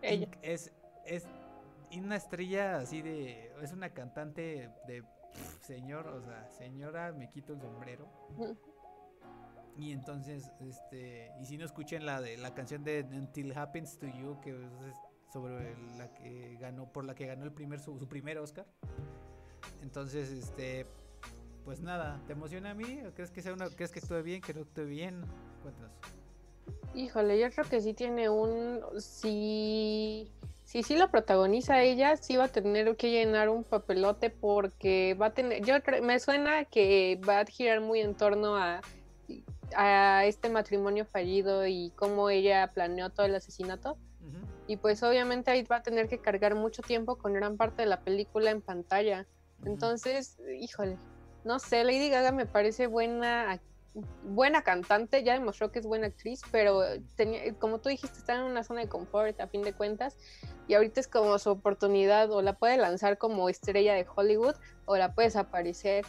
[0.02, 0.28] Ella.
[0.42, 0.74] Es,
[1.06, 1.28] es
[1.96, 3.52] una estrella así de...
[3.62, 5.04] Es una cantante de...
[5.62, 8.08] señor, o sea, señora, me quito el sombrero.
[9.78, 14.08] Y entonces, este, y si no escuchen la de la canción de Until Happens to
[14.08, 14.96] You, que es
[15.34, 18.68] sobre la que ganó, por la que ganó el primer, su, primer Oscar.
[19.82, 20.86] Entonces, este,
[21.66, 23.02] pues nada, ¿te emociona a mí?
[23.08, 25.22] ¿O crees que sea una, crees que actúe bien, que no actúe bien?
[25.64, 25.92] Cuéntanos.
[26.94, 30.32] Híjole, yo creo que sí tiene un, si,
[30.64, 35.28] si sí lo protagoniza ella, sí va a tener que llenar un papelote porque va
[35.28, 38.82] a tener, yo me suena que va a girar muy en torno a,
[39.76, 43.98] a este matrimonio fallido y cómo ella planeó todo el asesinato
[44.74, 47.88] y pues obviamente ahí va a tener que cargar mucho tiempo con gran parte de
[47.88, 49.28] la película en pantalla.
[49.66, 50.98] Entonces, híjole,
[51.44, 53.62] no sé, Lady Gaga me parece buena
[54.24, 56.82] buena cantante, ya demostró que es buena actriz, pero
[57.16, 60.18] tenía, como tú dijiste, está en una zona de confort a fin de cuentas
[60.68, 64.56] y ahorita es como su oportunidad o la puede lanzar como estrella de Hollywood
[64.86, 66.04] o la puedes aparecer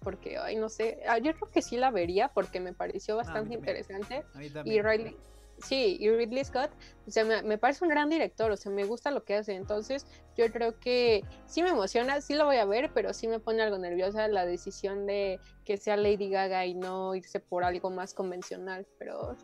[0.00, 3.52] porque, ay, no sé, ah, yo creo que sí la vería porque me pareció bastante
[3.52, 4.24] interesante
[4.64, 5.14] y Riley,
[5.62, 6.70] sí, y Ridley Scott,
[7.06, 10.06] o sea, me, parece un gran director, o sea, me gusta lo que hace, entonces
[10.36, 13.62] yo creo que sí me emociona, sí lo voy a ver, pero sí me pone
[13.62, 18.14] algo nerviosa la decisión de que sea Lady Gaga y no irse por algo más
[18.14, 19.36] convencional, pero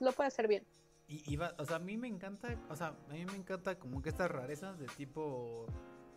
[0.00, 0.64] lo puede hacer bien.
[1.06, 4.10] Y, o sea, a mí me encanta, o sea, a mí me encanta como que
[4.10, 5.64] estas rarezas de tipo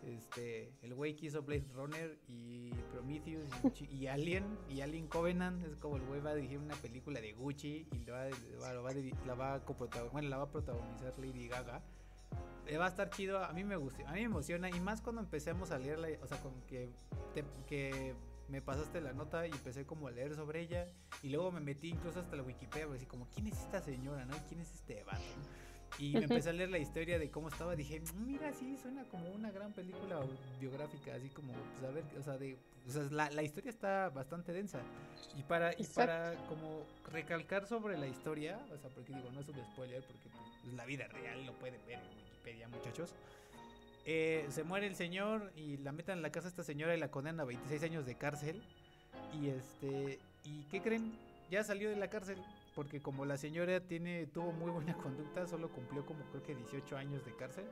[0.02, 3.48] este, el güey que hizo Blade Runner y Prometheus
[3.90, 7.32] y, Alien y Alien Covenant es como el güey va a dirigir una película de
[7.32, 8.24] Gucci y va,
[8.60, 9.34] va, la va la
[10.36, 11.82] va a protagonizar Lady Gaga.
[12.78, 15.20] Va a estar chido, a mí me gusta, a mí me emociona y más cuando
[15.20, 16.88] empecemos a leerla, o sea, con que,
[17.66, 18.14] que
[18.48, 20.86] me pasaste la nota y empecé como a leer sobre ella
[21.22, 24.36] y luego me metí incluso hasta la Wikipedia, así como, ¿quién es esta señora, no?
[24.48, 25.22] ¿Quién es este vato?
[25.98, 27.76] Y me empecé a leer la historia de cómo estaba.
[27.76, 30.20] Dije, mm, mira, sí, suena como una gran película
[30.60, 31.14] biográfica.
[31.14, 34.52] Así como, pues a ver, o sea, de, o sea la, la, historia está bastante
[34.52, 34.80] densa.
[35.36, 39.48] Y para, y para como recalcar sobre la historia, o sea, porque digo, no es
[39.48, 43.14] un spoiler, porque pues, la vida real, lo pueden ver en Wikipedia, muchachos.
[44.04, 46.98] Eh, se muere el señor y la metan en la casa a esta señora y
[46.98, 48.62] la condenan a 26 años de cárcel.
[49.40, 51.12] Y este, ¿y qué creen?
[51.50, 52.38] Ya salió de la cárcel
[52.74, 56.96] porque como la señora tiene tuvo muy buena conducta, solo cumplió como creo que 18
[56.96, 57.66] años de cárcel.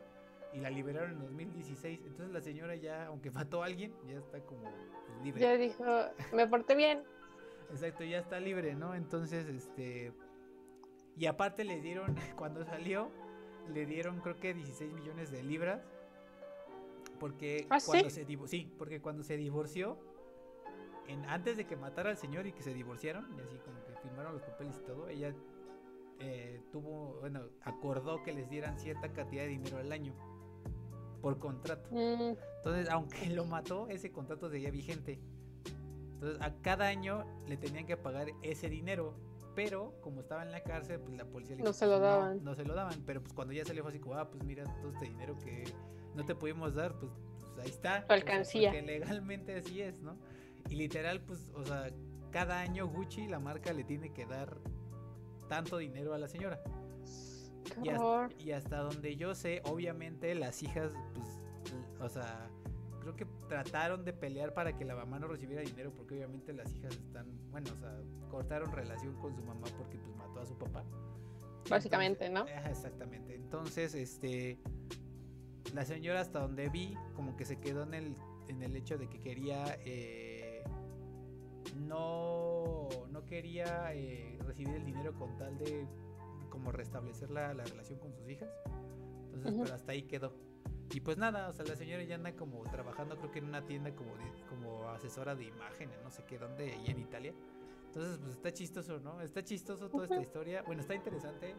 [0.52, 2.00] y la liberaron en 2016.
[2.06, 5.40] Entonces la señora ya, aunque mató a alguien, ya está como pues, libre.
[5.40, 5.84] Ya dijo,
[6.32, 7.04] me porté bien.
[7.70, 8.94] Exacto, ya está libre, ¿no?
[8.94, 10.12] Entonces, este...
[11.16, 13.10] Y aparte le dieron, cuando salió,
[13.72, 15.82] le dieron creo que 16 millones de libras.
[17.20, 19.98] Porque ¿Ah, cuando se sí, porque cuando se divorció,
[21.06, 24.34] en, antes de que matara al señor y que se divorciaron, y así como firmaron
[24.34, 25.34] los papeles y todo, ella
[26.18, 30.14] eh, tuvo, bueno, acordó que les dieran cierta cantidad de dinero al año
[31.20, 31.88] por contrato.
[31.90, 32.36] Mm.
[32.58, 35.20] Entonces, aunque lo mató, ese contrato seguía vigente.
[36.14, 39.14] Entonces, a cada año le tenían que pagar ese dinero
[39.54, 42.42] pero como estaba en la cárcel, pues la policía le no se lo daban.
[42.44, 44.64] No, se lo daban, pero pues cuando ya salió fue así como, ah, pues mira,
[44.80, 45.64] todo este dinero que
[46.14, 48.04] no te pudimos dar, pues, pues ahí está.
[48.08, 48.70] alcancía.
[48.70, 50.16] porque legalmente así es, ¿no?
[50.68, 51.90] Y literal, pues, o sea,
[52.30, 54.58] cada año Gucci, la marca, le tiene que dar
[55.48, 56.60] tanto dinero a la señora.
[57.82, 61.28] Y hasta, y hasta, donde yo sé, obviamente las hijas, pues,
[62.00, 62.48] o sea,
[63.00, 66.72] creo que trataron de pelear para que la mamá no recibiera dinero porque obviamente las
[66.74, 67.96] hijas están, bueno, o sea,
[68.30, 70.84] cortaron relación con su mamá porque pues mató a su papá.
[71.68, 72.46] Básicamente, ¿no?
[72.46, 73.34] exactamente.
[73.34, 74.58] Entonces, este
[75.74, 78.16] la señora hasta donde vi como que se quedó en el
[78.48, 80.29] en el hecho de que quería eh,
[81.76, 85.86] no no quería eh, recibir el dinero con tal de
[86.48, 88.50] como restablecer la, relación con sus hijas.
[89.32, 90.34] Entonces, pero hasta ahí quedó.
[90.92, 93.64] Y pues nada, o sea, la señora ya anda como trabajando, creo que en una
[93.64, 94.12] tienda como,
[94.48, 97.32] como asesora de imágenes, no sé qué, dónde, ahí en Italia.
[97.86, 99.20] Entonces, pues está chistoso, ¿no?
[99.20, 100.62] Está chistoso toda esta historia.
[100.62, 101.54] Bueno, está interesante.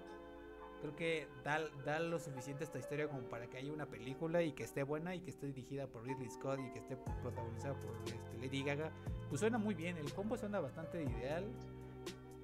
[0.81, 4.53] Creo que da, da lo suficiente esta historia como para que haya una película y
[4.53, 7.95] que esté buena y que esté dirigida por Ridley Scott y que esté protagonizada por
[8.05, 8.91] este, Lady Gaga.
[9.29, 11.45] Pues suena muy bien, el combo suena bastante ideal.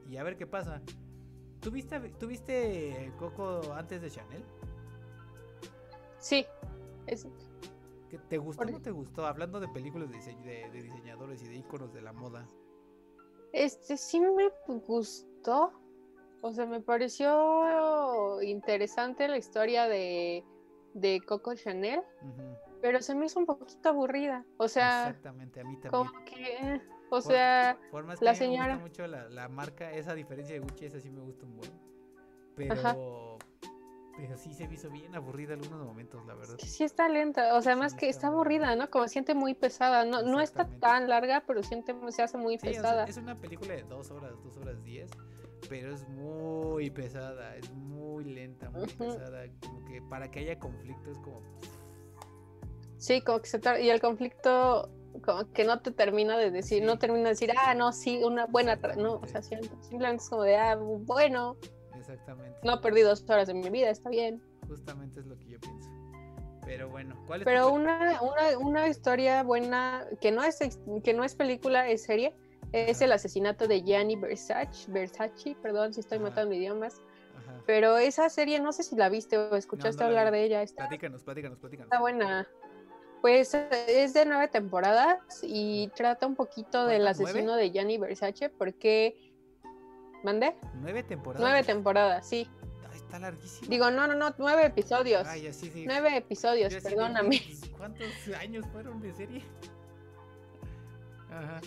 [0.10, 0.82] Y a ver qué pasa.
[1.60, 4.43] ¿Tuviste, ¿Tuviste Coco antes de Chanel?
[6.19, 6.45] Sí,
[8.30, 9.26] ¿Te gustó o no te gustó?
[9.26, 10.17] Hablando de películas de,
[10.71, 12.47] diseñadores y de iconos de la moda.
[13.54, 15.71] Este sí me gustó.
[16.41, 20.43] O sea, me pareció interesante la historia de,
[20.93, 22.02] de Coco Chanel.
[22.82, 24.45] Pero se me hizo un poquito aburrida.
[24.58, 25.08] O sea.
[25.10, 25.91] Exactamente, a mí también.
[25.91, 26.82] Como que.
[27.10, 27.78] O sea,
[28.21, 28.76] la señora.
[28.76, 31.71] Me gusta mucho la, marca, esa diferencia de Gucci, esa sí me gusta un buen.
[32.56, 33.38] Pero.
[34.17, 36.56] Pero sí se me hizo bien aburrida algunos momentos, la verdad.
[36.58, 38.89] Sí está lenta, o sea, más que está, aburrida, ¿no?
[38.89, 43.06] Como siente muy pesada, no, no está tan larga, pero siente, se hace muy pesada.
[43.06, 45.12] es una película de dos horas, dos horas diez,
[45.70, 51.12] pero es muy pesada, es muy lenta, muy pesada, como que para que haya conflicto
[51.12, 51.41] es como...
[52.98, 54.89] Sí, como que se y el conflicto
[55.24, 58.46] como que no te termina de decir, no termina de decir, ah, no, sí, una
[58.46, 61.58] buena, no, o sea, simplemente es como de, ah, bueno,
[61.98, 62.58] Exactamente.
[62.63, 64.41] No perdí dos horas de mi vida, está bien.
[64.67, 65.89] Justamente es lo que yo pienso.
[66.65, 70.60] Pero bueno, ¿cuál es Pero una, una, una, historia buena, que no es
[71.04, 72.36] que no es película, es serie,
[72.71, 77.01] es el asesinato de Gianni Versace, Versace, perdón si estoy matando idiomas.
[77.65, 80.62] Pero esa serie, no sé si la viste o escuchaste hablar de ella.
[80.62, 81.88] Está, platícanos, platícanos, platícanos.
[81.88, 82.47] Está buena.
[83.21, 89.27] Pues es de nueve temporadas y trata un poquito del asesino de Gianni Versace porque
[90.23, 90.56] ¿Mande?
[90.82, 91.41] ¿Nueve temporadas?
[91.41, 92.49] Nueve temporadas, sí.
[92.93, 93.69] Está larguísimo.
[93.69, 95.25] Digo, no, no, no, nueve episodios.
[95.27, 95.86] Ay, sí, sí.
[95.86, 97.41] Nueve episodios, perdóname.
[97.77, 98.08] ¿Cuántos
[98.39, 99.43] años fueron de serie?
[101.30, 101.62] Ajá.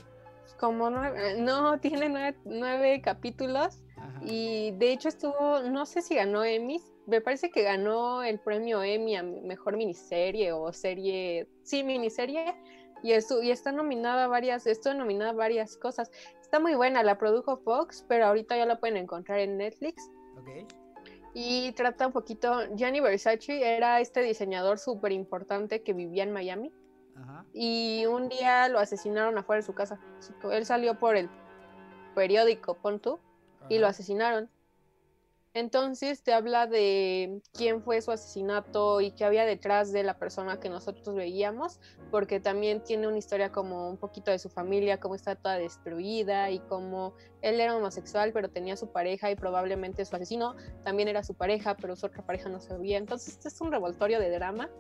[0.61, 3.83] Como nueve, no, tiene nueve, capítulos.
[4.21, 8.83] Y de hecho estuvo, no sé si ganó Emmy, me parece que ganó el premio
[8.83, 12.55] Emmy a mejor miniserie o serie, sí, miniserie,
[13.03, 16.11] y, y está nominada a varias, estuvo nominada varias cosas.
[16.43, 20.11] Está muy buena, la produjo Fox, pero ahorita ya la pueden encontrar en Netflix.
[21.33, 26.71] Y trata un poquito, Gianni Versace era este diseñador súper importante que vivía en Miami.
[27.53, 29.99] Y un día lo asesinaron afuera de su casa.
[30.51, 31.29] Él salió por el
[32.15, 33.19] periódico Pontu
[33.69, 34.49] y lo asesinaron.
[35.53, 40.61] Entonces te habla de quién fue su asesinato y qué había detrás de la persona
[40.61, 41.81] que nosotros veíamos,
[42.13, 46.53] porque también tiene una historia como un poquito de su familia, cómo está toda destruida
[46.53, 50.55] y cómo él era homosexual, pero tenía su pareja y probablemente su asesino
[50.85, 52.99] también era su pareja, pero su otra pareja no sabía.
[52.99, 54.71] Entonces este es un revoltorio de drama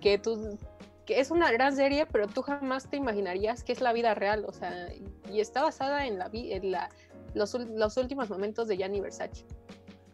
[0.00, 0.58] que tú
[1.06, 4.44] que es una gran serie, pero tú jamás te imaginarías que es la vida real,
[4.46, 4.92] o sea,
[5.30, 6.90] y está basada en la, en la
[7.34, 9.44] los, los últimos momentos de Gianni Versace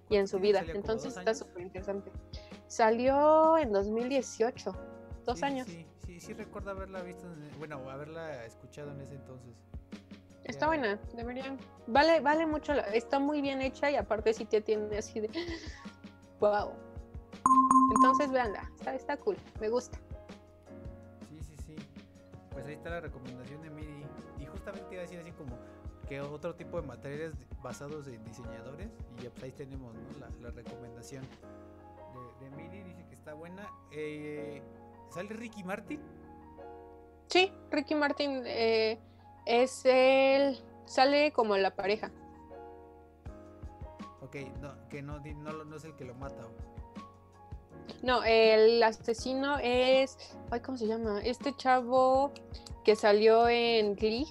[0.09, 0.63] y en su vida.
[0.67, 2.13] Entonces está súper interesante.
[2.67, 4.73] Salió en 2018,
[5.25, 5.67] dos años.
[5.67, 7.27] Sí, sí, sí, recuerdo haberla visto,
[7.59, 9.55] bueno, haberla escuchado en ese entonces.
[10.45, 11.59] Está buena, deberían.
[11.87, 15.31] Vale, vale mucho, está muy bien hecha y aparte sí te tiene así de
[16.41, 16.73] wow.
[17.97, 19.99] Entonces, veanla, está, está cool, me gusta.
[22.53, 24.05] Pues ahí está la recomendación de Miri.
[24.39, 25.59] Y justamente iba a decir así como
[26.09, 28.89] que otro tipo de materiales basados en diseñadores.
[29.19, 29.95] Y ya pues ahí tenemos
[30.41, 31.25] la, recomendación
[32.41, 32.83] de, de, Miri.
[32.83, 33.69] Dice que está buena.
[33.91, 34.63] Eh,
[35.11, 36.01] ¿Sale Ricky Martin?
[37.29, 38.99] Sí, Ricky Martin eh,
[39.47, 40.59] es el.
[40.85, 42.11] Sale como la pareja.
[44.21, 46.47] Ok, no, que no, no, no es el que lo mata.
[48.03, 50.19] No, el asesino es.
[50.51, 51.21] Ay, ¿cómo se llama?
[51.23, 52.33] Este chavo
[52.85, 54.27] que salió en Glee.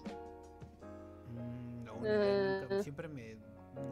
[1.30, 2.84] Mm, no, nunca, ah.
[2.84, 3.38] siempre me.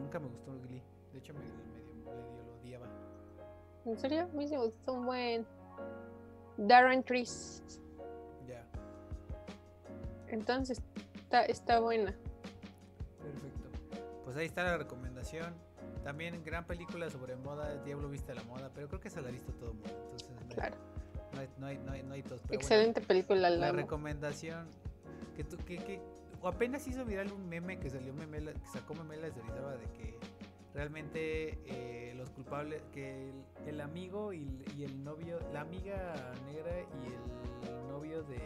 [0.02, 0.82] Nunca me gustó Glee.
[1.12, 2.86] De hecho, me, medio, lo odiaba.
[3.86, 4.22] ¿En serio?
[4.22, 5.46] A mí me gustó un buen.
[6.58, 7.62] Darren Tris.
[8.46, 8.62] Ya.
[10.28, 10.82] Entonces,
[11.14, 12.14] está, está buena.
[13.22, 13.68] Perfecto.
[14.24, 15.54] Pues ahí está la recomendación.
[16.04, 19.32] También gran película sobre moda, Diablo viste la moda, pero creo que se la ha
[19.32, 20.10] visto todo el mundo.
[20.12, 20.76] Entonces, claro.
[21.32, 23.50] No hay, no hay, no hay, no hay tos, Excelente película.
[23.50, 24.66] La, recomendación
[25.36, 26.00] que tú, que, que,
[26.42, 30.18] o apenas hizo viral un meme que salió meme, que sacó meme la de que
[30.74, 33.30] realmente eh, los culpables, que
[33.66, 38.40] el, amigo y, y, el novio, la amiga negra y el novio de,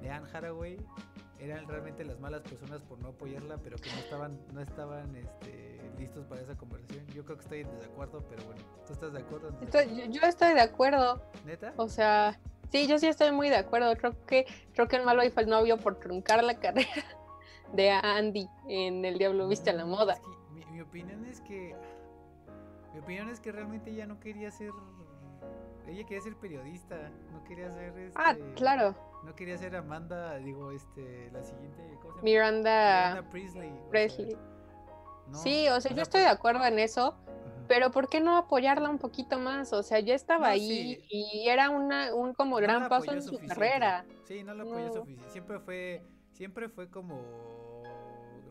[0.00, 0.78] de Anne Haraway
[1.38, 5.77] eran realmente las malas personas por no apoyarla, pero que no estaban, no estaban este,
[5.98, 7.06] listos para esa conversación.
[7.08, 9.50] Yo creo que estoy en desacuerdo, pero bueno, ¿tú estás de acuerdo?
[10.10, 11.22] yo, estoy de acuerdo.
[11.44, 11.74] ¿Neta?
[11.76, 12.38] O sea,
[12.70, 13.94] sí, yo sí estoy muy de acuerdo.
[13.96, 17.04] Creo que, creo que el malo ahí fue el novio por truncar la carrera
[17.72, 20.18] de Andy en El Diablo Viste a la Moda.
[20.70, 21.74] mi, opinión es que.
[22.94, 24.70] Mi opinión es que realmente ella no quería ser.
[25.86, 28.12] Ella quería ser periodista, no quería ser.
[28.14, 32.22] ah, este, claro no quería ser Amanda, digo, este, la siguiente, ¿cómo se llama?
[32.22, 33.24] Miranda,
[33.90, 34.36] Presley.
[35.32, 37.16] Sí, o sea, yo estoy de acuerdo en eso,
[37.68, 39.72] pero ¿por qué no apoyarla un poquito más?
[39.72, 44.04] O sea, ya estaba ahí y era una, un como gran paso en su carrera.
[44.24, 45.30] Sí, no la apoyó suficiente.
[45.30, 47.22] Siempre fue, siempre fue como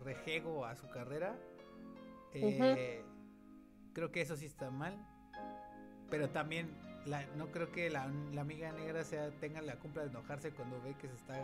[0.03, 1.35] rejego a su carrera.
[2.33, 3.03] Eh,
[3.93, 4.95] creo que eso sí está mal.
[6.09, 6.69] Pero también
[7.35, 11.07] no creo que la, amiga negra sea tenga la culpa de enojarse cuando ve que
[11.07, 11.35] se está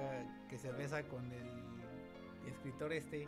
[0.49, 3.27] que se besa con el escritor este.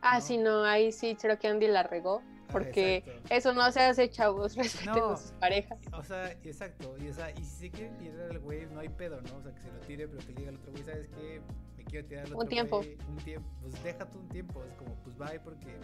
[0.00, 2.22] Ah, sí, no, ahí sí creo que Andy la regó.
[2.50, 5.78] Porque eso no se hace, chavos, respeten a sus parejas.
[5.92, 6.96] O sea, exacto.
[6.98, 9.36] Y, o sea, y si se quiere tirar al güey, no hay pedo, ¿no?
[9.36, 11.42] O sea, que se lo tire, pero que le diga al otro güey, ¿sabes qué?
[11.76, 12.78] Me quiero tirar al otro Un tiempo.
[12.78, 13.48] un tiempo.
[13.60, 14.64] Pues déjate un tiempo.
[14.64, 15.76] Es como, pues bye, porque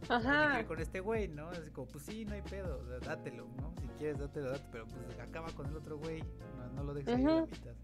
[0.00, 0.64] pues, Ajá.
[0.66, 1.52] con este güey, ¿no?
[1.52, 3.74] Es como, pues sí, no hay pedo, dátelo, ¿no?
[3.78, 6.22] Si quieres, dátelo, dátelo, pero pues acaba con el otro güey,
[6.74, 7.74] no, lo dejes ahí a la mitad.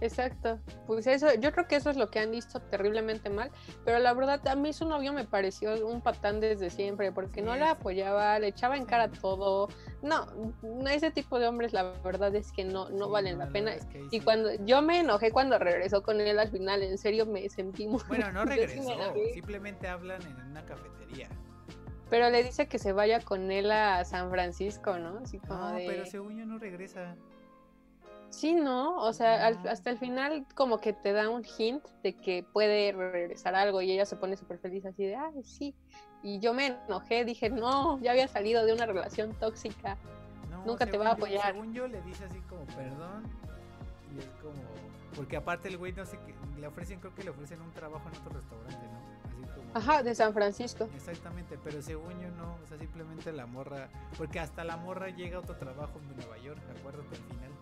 [0.00, 3.52] Exacto, pues eso, yo creo que eso es lo que han visto terriblemente mal,
[3.84, 7.54] pero la verdad a mí su novio me pareció un patán desde siempre, porque no
[7.54, 9.68] la apoyaba, le echaba en cara todo,
[10.02, 10.26] no,
[10.90, 13.74] ese tipo de hombres la verdad es que no, no valen la pena,
[14.10, 17.86] y cuando yo me enojé cuando regresó con él al final, en serio me sentí
[17.86, 18.02] muy...
[18.08, 21.28] Bueno, no regresó, simplemente hablan en una cafetería.
[22.12, 25.20] Pero le dice que se vaya con él a San Francisco, ¿no?
[25.20, 27.16] Así como no, pero según yo no regresa.
[28.32, 32.42] Sí, no, o sea, hasta el final como que te da un hint de que
[32.42, 35.74] puede regresar algo y ella se pone súper feliz así de, ay, sí.
[36.22, 39.98] Y yo me enojé, dije, no, ya había salido de una relación tóxica,
[40.64, 41.52] nunca te va a apoyar.
[41.52, 43.24] según yo le dice así como, perdón,
[44.14, 44.62] y es como,
[45.14, 48.08] porque aparte el güey no sé qué, le ofrecen, creo que le ofrecen un trabajo
[48.08, 49.12] en otro restaurante, ¿no?
[49.74, 50.88] Ajá, de San Francisco.
[50.94, 55.36] Exactamente, pero según yo no, o sea, simplemente la morra, porque hasta la morra llega
[55.36, 57.52] a otro trabajo en Nueva York, acuérdate al final.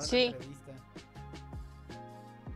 [0.00, 0.34] Sí.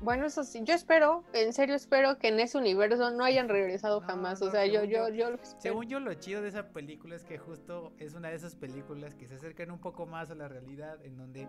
[0.01, 4.01] Bueno, eso sí, yo espero, en serio espero que en ese universo no hayan regresado
[4.01, 4.41] jamás.
[4.43, 7.93] o sea, yo, yo, yo, Según yo, lo chido de esa película es que justo
[7.99, 11.17] es una de esas películas que se acercan un poco más a la realidad, en
[11.17, 11.49] donde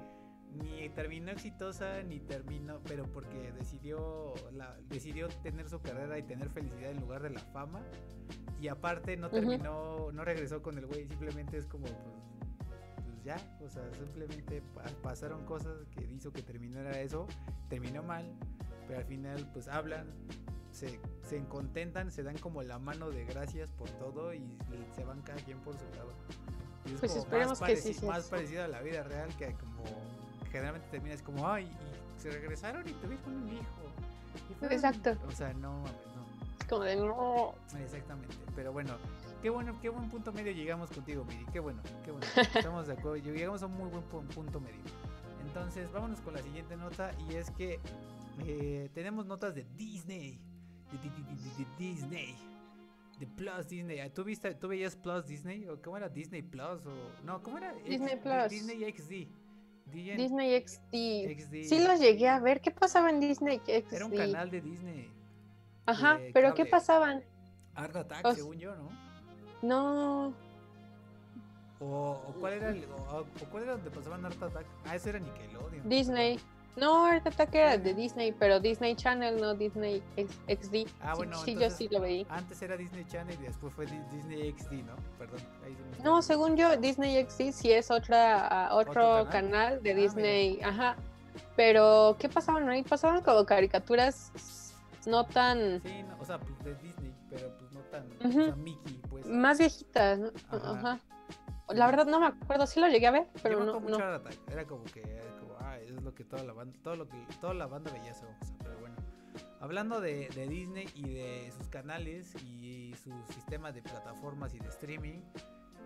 [0.55, 6.49] ni terminó exitosa ni terminó, pero porque decidió la, decidió tener su carrera y tener
[6.49, 7.81] felicidad en lugar de la fama.
[8.59, 12.38] Y aparte no terminó, no regresó con el güey, simplemente es como pues,
[13.19, 14.61] pues ya, o sea, simplemente
[15.01, 17.27] pasaron cosas que hizo que terminara eso,
[17.69, 18.25] terminó mal,
[18.87, 20.07] pero al final pues hablan,
[20.71, 24.57] se, se contentan, se dan como la mano de gracias por todo y
[24.95, 26.11] se van cada quien por su lado.
[26.85, 29.83] Y es pues esperemos que sí, más parecido a la vida real que como
[30.51, 34.69] generalmente terminas como, ay, y se regresaron y tuvieron un hijo.
[34.69, 35.17] Exacto.
[35.27, 35.85] O sea, no no.
[36.59, 37.53] Es como de no.
[37.83, 38.35] Exactamente.
[38.55, 38.93] Pero bueno,
[39.41, 41.45] qué bueno, qué buen punto medio llegamos contigo, Miri.
[41.51, 42.27] Qué bueno, qué bueno.
[42.35, 43.17] Estamos de acuerdo.
[43.17, 44.81] Llegamos a un muy buen punto medio.
[45.45, 47.11] Entonces, vámonos con la siguiente nota.
[47.29, 47.79] Y es que
[48.45, 50.39] eh, tenemos notas de Disney.
[50.91, 52.35] De, Disney.
[53.19, 54.09] de Plus Disney.
[54.09, 55.67] ¿Tú, viste, ¿Tú veías Plus Disney?
[55.67, 56.85] ¿O cómo era Disney Plus?
[56.85, 57.73] O, no, ¿cómo era?
[57.73, 58.49] Disney Plus.
[58.49, 59.27] Disney XD.
[59.91, 61.63] Disney XD.
[61.63, 62.61] Sí los llegué a ver.
[62.61, 63.93] ¿Qué pasaba en Disney XD?
[63.93, 65.09] Era un canal de Disney.
[65.85, 67.23] Ajá, pero ¿qué pasaban?
[67.73, 69.08] Art Attack, según yo, ¿no?
[69.61, 70.33] No.
[71.81, 74.65] O, cuál era el, o, cuál era donde pasaban Art Attack?
[74.85, 75.87] Ah, ese era Nickelodeon.
[75.87, 76.39] Disney.
[76.75, 80.89] No, Art Attack era de Disney, pero Disney Channel, no Disney XD.
[81.01, 82.25] Ah, bueno, sí, yo sí lo veí.
[82.29, 84.95] Antes era Disney Channel y después fue Disney XD, ¿no?
[85.17, 85.39] Perdón.
[86.03, 89.81] no, según yo, Disney XD sí es otra, otro, canal?
[89.83, 90.61] de ah, Disney.
[90.61, 90.95] Ajá.
[91.55, 92.83] Pero, ¿qué pasaban ahí?
[92.83, 94.31] Pasaban como caricaturas
[95.05, 95.81] no tan.
[95.81, 98.09] Sí, o sea, pues de Disney, pero pues tan.
[98.25, 99.25] O sea, Mickey, pues.
[99.25, 100.31] Más viejitas, ¿no?
[100.51, 100.99] Ajá.
[101.69, 103.79] La verdad no me acuerdo, sí lo llegué a ver, pero no.
[103.79, 103.97] no.
[104.51, 105.01] Era como que,
[105.39, 108.11] como, ah, es lo que toda la banda, todo lo que toda la banda veía
[108.11, 108.95] esa cosa, pero bueno.
[109.59, 114.69] Hablando de, de, Disney y de sus canales y su sistema de plataformas y de
[114.69, 115.19] streaming,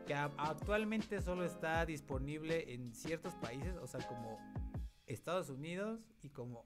[0.06, 4.38] que actualmente solo está disponible en ciertos países, o sea, como
[5.08, 6.66] Estados Unidos y como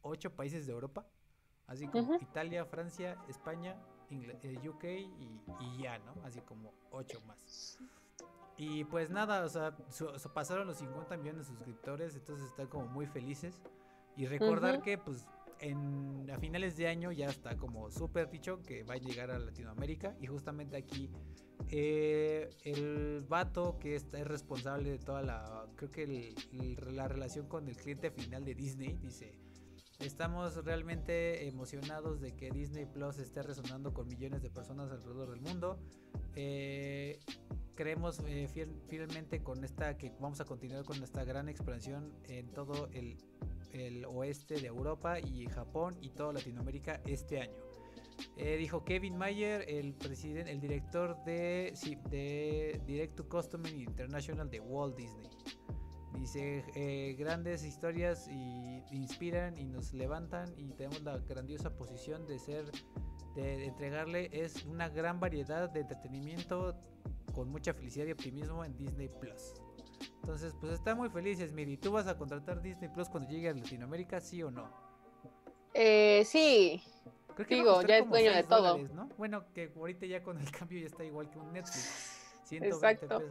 [0.00, 1.06] ocho países de Europa,
[1.66, 3.76] así como Italia, Francia, España,
[4.10, 6.14] eh, UK y, y, ya, ¿no?
[6.24, 7.78] Así como ocho más.
[8.56, 9.76] Y pues nada, o sea,
[10.32, 13.60] pasaron los 50 millones de suscriptores, entonces están como muy felices.
[14.16, 15.26] Y recordar que pues
[15.58, 19.38] en, a finales de año ya está como súper dicho que va a llegar a
[19.38, 20.14] Latinoamérica.
[20.20, 21.10] Y justamente aquí
[21.68, 26.34] eh, el vato que está, es responsable de toda la, creo que
[26.92, 29.34] la relación con el cliente final de Disney, dice...
[30.04, 35.40] Estamos realmente emocionados de que Disney Plus esté resonando con millones de personas alrededor del
[35.40, 35.78] mundo.
[36.36, 37.18] Eh,
[37.74, 38.46] creemos eh,
[38.86, 43.16] fielmente con esta que vamos a continuar con esta gran expansión en todo el,
[44.06, 47.56] oeste de Europa y Japón y toda Latinoamérica este año.
[48.36, 51.72] Eh, dijo Kevin Mayer, el presidente, el director de,
[52.10, 55.28] de Direct to Customer International de Walt Disney.
[56.18, 62.38] Dice, eh, grandes historias y inspiran y nos levantan y tenemos la grandiosa posición de
[62.38, 62.70] ser,
[63.34, 66.76] de entregarle es una gran variedad de entretenimiento
[67.34, 69.54] con mucha felicidad y optimismo en Disney Plus.
[70.20, 71.76] Entonces, pues está muy felices, Miri.
[71.76, 74.70] ¿Tú vas a contratar Disney Plus cuando llegue a Latinoamérica, sí o no?
[75.74, 76.82] Eh, sí.
[77.34, 78.78] Creo que Digo, ya es dueño de todo.
[78.94, 79.08] ¿no?
[79.18, 82.20] Bueno, que ahorita ya con el cambio ya está igual que un Netflix.
[82.44, 83.22] 120 pesos.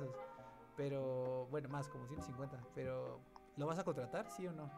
[0.76, 2.59] Pero, bueno, más como 150.
[2.74, 3.19] Pero,
[3.57, 4.71] ¿lo vas a contratar, sí o no?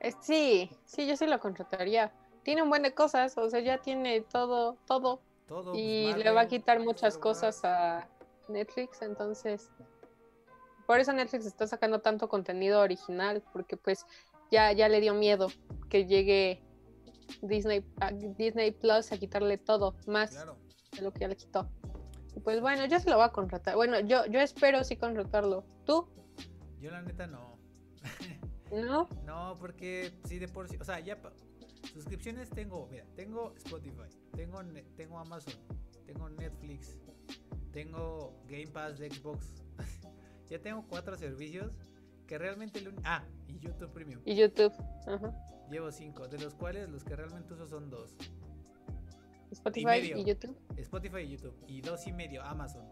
[0.00, 2.12] Eh, sí, sí, yo sí lo contrataría.
[2.42, 5.20] Tiene un buen de cosas, o sea, ya tiene todo, todo.
[5.46, 5.72] Todo.
[5.72, 8.08] Pues, y le va a quitar muchas cosas a,
[8.48, 9.70] Netflix, entonces
[10.86, 14.06] por eso Netflix está sacando tanto contenido original, porque pues
[14.50, 15.48] ya, ya le dio miedo
[15.88, 16.62] que llegue
[17.42, 17.84] Disney,
[18.36, 20.46] Disney Plus a quitarle todo, más
[20.92, 21.68] de lo que ya le quitó.
[22.44, 23.74] Pues bueno, yo se lo voy a contratar.
[23.76, 25.64] Bueno, yo, yo espero sí contratarlo.
[25.84, 26.08] ¿Tú?
[26.80, 27.58] Yo la neta no.
[28.72, 29.08] ¿No?
[29.24, 31.18] No, porque sí de por sí, o sea, ya
[31.92, 34.60] suscripciones tengo, mira, tengo Spotify, tengo,
[34.96, 35.54] tengo Amazon,
[36.04, 36.98] tengo Netflix,
[37.72, 39.46] tengo Game Pass de Xbox.
[40.50, 41.72] ya tengo cuatro servicios
[42.26, 42.82] que realmente...
[43.04, 44.20] Ah, y YouTube Premium.
[44.24, 44.72] Y YouTube.
[45.70, 48.16] Llevo cinco, de los cuales los que realmente uso son dos.
[49.50, 50.56] Spotify y, YouTube.
[50.76, 51.56] Spotify y YouTube.
[51.66, 52.84] Y dos y medio Amazon.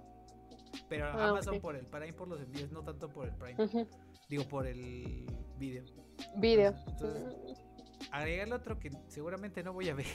[0.88, 3.86] Pero ah, Amazon por el Prime, por los envíos, no tanto por el Prime.
[4.28, 5.26] Digo, por el
[5.58, 5.84] video.
[6.36, 6.74] Video.
[8.10, 10.06] agregarle otro que seguramente no voy a ver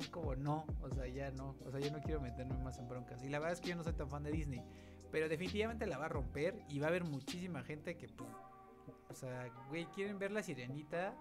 [0.00, 2.88] es como no, o sea, ya no, o sea, yo no quiero meterme más en
[2.88, 3.22] broncas.
[3.22, 4.62] Y la verdad es que yo no soy tan fan de Disney,
[5.10, 8.30] pero definitivamente la va a romper y va a haber muchísima gente que, pues,
[9.08, 11.14] o sea, güey, quieren ver la sirenita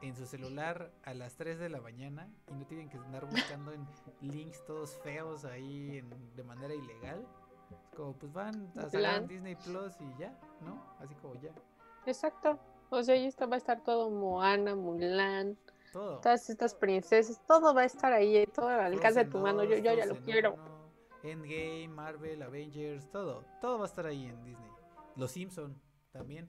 [0.00, 3.72] en su celular a las 3 de la mañana y no tienen que andar buscando
[3.72, 3.86] en
[4.20, 6.02] links todos feos ahí
[6.36, 7.26] de manera ilegal.
[7.70, 10.82] Es como, pues van a salir Disney Plus y ya, ¿no?
[10.98, 11.52] Así como ya.
[12.06, 12.58] Exacto.
[12.90, 15.56] O sea, ahí está, va a estar todo Moana, Mulan,
[15.92, 19.62] Todas estas princesas, todo va a estar ahí, todo al alcance de tu mano.
[19.62, 20.56] Yo, yo ya lo quiero.
[21.22, 23.44] Endgame, Marvel, Avengers, todo.
[23.60, 24.70] Todo va a estar ahí en Disney.
[25.16, 25.78] Los Simpson
[26.10, 26.48] también.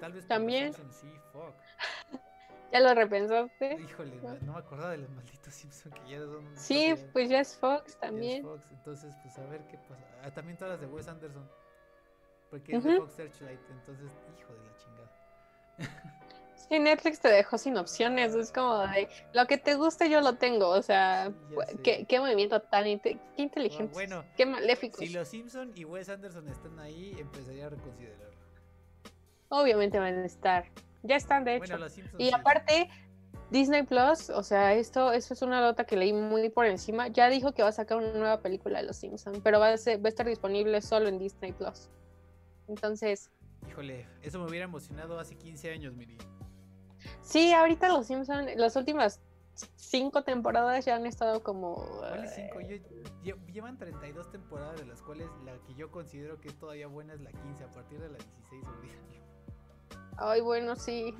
[0.00, 0.74] tal vez también.
[0.90, 1.54] sí, fuck.
[2.74, 3.78] ¿Ya lo repensaste?
[3.80, 6.44] Híjole, no, me acordaba de los malditos Simpson que ya son.
[6.56, 8.42] Sí, pues ya es Fox también.
[8.42, 10.04] Fox, entonces, pues a ver qué pasa.
[10.24, 11.48] Ah, también todas las de Wes Anderson.
[12.50, 14.10] Porque es de Fox Searchlight, entonces,
[14.40, 16.24] hijo de la chingada.
[16.68, 20.36] Sí, Netflix te dejó sin opciones, es como de lo que te guste yo lo
[20.36, 21.30] tengo, o sea,
[21.82, 24.98] qué, qué, movimiento tan qué inteligente, bueno, qué maléfico.
[24.98, 28.34] Si los Simpson y Wes Anderson están ahí, empezaría a reconsiderarlo.
[29.50, 30.64] Obviamente van a estar,
[31.04, 31.76] ya están de hecho.
[32.18, 32.88] y aparte,
[33.50, 37.08] Disney Plus, o sea, esto, esto es una nota que leí muy por encima.
[37.08, 39.70] Ya dijo que va a sacar una nueva película de Los Simpsons, pero va a,
[39.70, 41.88] va a estar disponible solo en Disney Plus.
[42.66, 43.30] Entonces.
[43.68, 46.18] Híjole, eso me hubiera emocionado hace 15 años, Miri.
[47.20, 49.20] Sí, ahorita Los Simpsons, las últimas
[49.76, 51.76] cinco temporadas ya han estado como.
[51.98, 52.58] ¿Cuáles cinco?
[53.52, 57.20] llevan 32 temporadas, de las cuales la que yo considero que es todavía buena es
[57.20, 57.64] la 15.
[57.64, 59.23] A partir de la 16, olvídalo.
[60.16, 61.14] Ay, bueno, sí.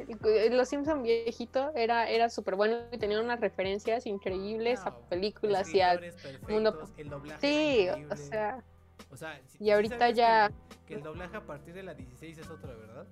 [0.51, 5.81] Los Simpson viejito era, era súper bueno y tenía unas referencias increíbles a películas y
[5.81, 6.01] al
[6.49, 6.89] mundo.
[6.97, 8.63] El doblaje sí, o sea.
[9.11, 10.51] O sea y ahorita ya.
[10.87, 13.07] Que, el doblaje a partir de la 16 es otra, ¿verdad?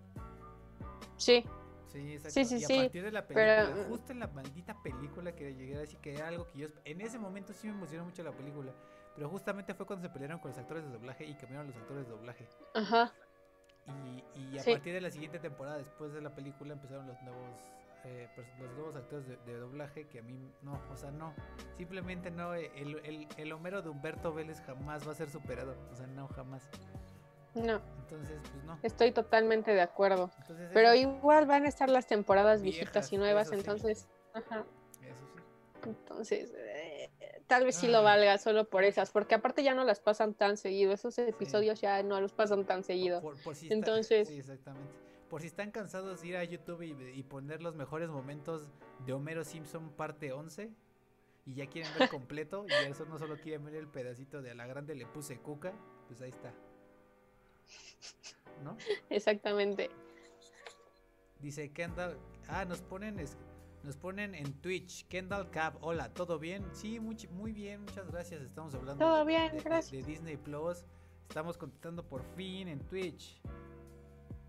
[1.17, 1.45] Sí.
[1.89, 3.85] Sí, Sí, sí, y a partir de la película, pero...
[3.89, 6.69] justo en la maldita película que llegué a decir que era algo que yo.
[6.87, 8.73] En ese momento sí me emocionó mucho la película.
[9.15, 12.07] Pero justamente fue cuando se pelearon con los actores de doblaje y cambiaron los actores
[12.07, 12.49] de doblaje.
[12.75, 13.13] Ajá.
[14.35, 17.61] Y, a partir de la siguiente temporada, después de la película, empezaron los nuevos
[18.05, 18.29] eh,
[18.59, 21.33] los nuevos actores de, doblaje que a mí no, o sea, no,
[21.77, 25.95] simplemente no, el, el, el, Homero de Humberto Vélez jamás va a ser superado, o
[25.95, 26.69] sea, no, jamás.
[27.55, 27.81] No.
[28.01, 28.79] Entonces, pues no.
[28.83, 30.31] Estoy totalmente de acuerdo.
[30.73, 34.65] Pero igual van a estar las temporadas viejitas y nuevas, entonces, ajá.
[35.03, 35.89] Eso sí.
[35.89, 37.11] Entonces, eh,
[37.53, 40.57] tal vez sí lo valga solo por esas, porque aparte ya no las pasan tan
[40.57, 43.23] seguido, esos episodios ya no los pasan tan seguido.
[43.69, 44.91] Entonces, sí, exactamente.
[45.29, 48.71] Por si están cansados de ir a YouTube y, poner los mejores momentos
[49.05, 50.71] de Homero Simpson parte 11
[51.45, 54.55] y ya quieren ver completo y eso no solo quieren ver el pedacito de a
[54.55, 55.75] la grande le puse cuca,
[56.09, 56.55] pues ahí está.
[58.65, 58.79] ¿No?
[59.11, 59.91] Exactamente.
[61.39, 62.17] Dice Kendall,
[62.49, 63.19] ah, nos ponen
[63.85, 66.65] nos ponen en Twitch, Kendall Cab, hola, ¿todo bien?
[66.73, 68.43] Sí, muy, muy bien, muchas gracias.
[68.43, 69.53] Estamos hablando ¿Todo bien?
[69.65, 69.91] gracias.
[69.91, 70.85] de, Disney Plus.
[71.29, 73.41] Estamos contestando por fin en Twitch.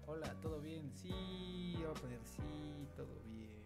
[0.05, 0.91] Hola, ¿todo bien?
[0.93, 3.63] Sí, voy a poner sí, todo bien.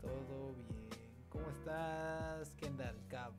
[0.00, 1.26] Todo bien.
[1.30, 3.32] ¿Cómo estás, Kendall Cab?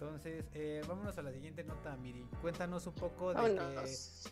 [0.00, 2.26] Entonces, eh, vámonos a la siguiente nota, Miri.
[2.40, 3.38] Cuéntanos un poco de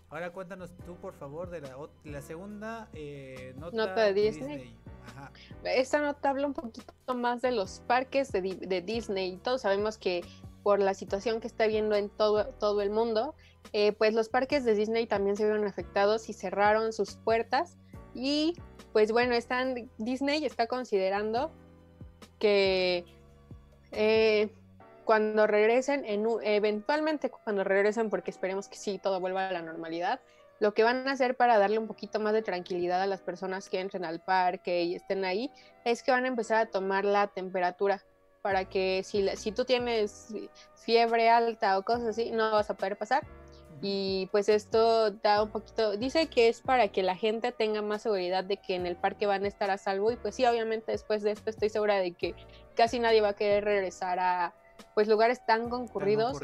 [0.08, 4.74] ahora cuéntanos tú, por favor, de la, la segunda eh, nota, de Disney.
[5.64, 9.36] Esta nota habla un poquito más de los parques de, de, Disney.
[9.36, 10.24] Todos sabemos que
[10.62, 13.34] por la situación que está viendo en todo, todo el mundo,
[13.74, 17.76] eh, pues los parques de Disney también se vieron afectados y cerraron sus puertas.
[18.14, 18.54] Y
[18.94, 21.52] pues bueno, están, Disney está considerando
[22.38, 23.04] que
[23.92, 24.48] eh,
[25.08, 30.20] cuando regresen, en, eventualmente cuando regresen, porque esperemos que sí, todo vuelva a la normalidad,
[30.60, 33.70] lo que van a hacer para darle un poquito más de tranquilidad a las personas
[33.70, 35.50] que entren al parque y estén ahí,
[35.86, 38.04] es que van a empezar a tomar la temperatura
[38.42, 40.28] para que si, si tú tienes
[40.74, 43.26] fiebre alta o cosas así, no vas a poder pasar.
[43.80, 48.02] Y pues esto da un poquito, dice que es para que la gente tenga más
[48.02, 50.12] seguridad de que en el parque van a estar a salvo.
[50.12, 52.34] Y pues sí, obviamente después de esto estoy segura de que
[52.76, 54.52] casi nadie va a querer regresar a,
[54.98, 56.40] pues lugares tan concurridos,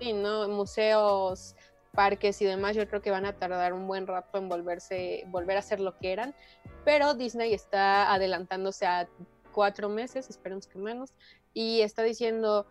[0.00, 0.48] sí, ¿no?
[0.48, 1.54] museos,
[1.92, 5.58] parques y demás, yo creo que van a tardar un buen rato en volverse, volver
[5.58, 6.34] a ser lo que eran,
[6.86, 9.06] pero Disney está adelantándose a
[9.52, 11.12] cuatro meses, esperemos que menos,
[11.52, 12.66] y está diciendo,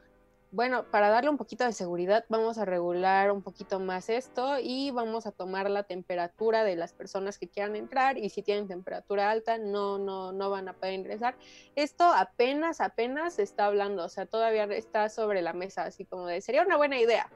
[0.53, 4.91] bueno, para darle un poquito de seguridad, vamos a regular un poquito más esto y
[4.91, 9.31] vamos a tomar la temperatura de las personas que quieran entrar y si tienen temperatura
[9.31, 11.35] alta no, no, no van a poder ingresar.
[11.75, 16.27] Esto apenas, apenas se está hablando, o sea, todavía está sobre la mesa, así como
[16.27, 17.31] de, sería una buena idea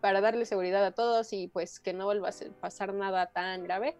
[0.00, 3.96] para darle seguridad a todos y pues que no vuelva a pasar nada tan grave.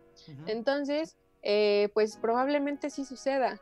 [0.47, 3.61] Entonces, eh, pues probablemente sí suceda.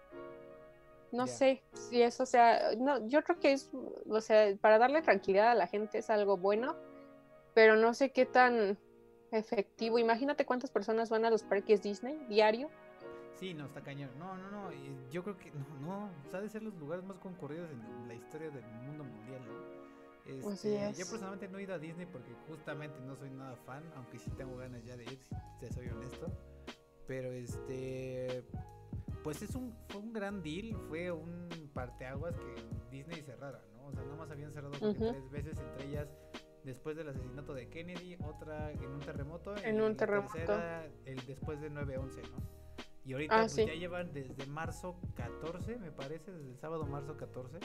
[1.10, 3.70] No sé si eso sea, no, yo creo que es,
[4.08, 6.76] o sea, para darle tranquilidad a la gente es algo bueno,
[7.54, 8.78] pero no sé qué tan
[9.30, 9.98] efectivo.
[9.98, 12.68] Imagínate cuántas personas van a los parques Disney diario.
[13.38, 14.10] Sí, no, está cañón.
[14.18, 14.70] No, no, no.
[15.10, 16.10] Yo creo que no, no.
[16.26, 19.40] O sea, de ser los lugares más concurridos en la historia del mundo mundial,
[20.26, 24.18] Este, yo personalmente no he ido a Disney porque justamente no soy nada fan, aunque
[24.18, 26.26] sí tengo ganas ya de ir, si te soy honesto.
[27.06, 28.44] Pero este
[29.22, 32.54] pues es un, fue un gran deal, fue un parteaguas que
[32.90, 33.86] Disney cerrara, ¿no?
[33.86, 36.08] O sea, nada más habían cerrado tres veces, entre ellas
[36.64, 40.60] después del asesinato de Kennedy, otra en un terremoto, en un terremoto.
[41.06, 42.58] el después de 9-11, ¿no?
[43.04, 47.16] Y ahorita ah, pues, ya llevan desde marzo 14, me parece, desde el sábado marzo
[47.16, 47.58] 14,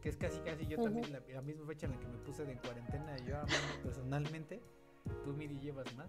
[0.00, 2.56] que es casi casi yo también la, misma fecha en la que me puse de
[2.56, 3.36] cuarentena yo
[3.82, 4.62] personalmente.
[5.24, 6.08] Tú Miri llevas más.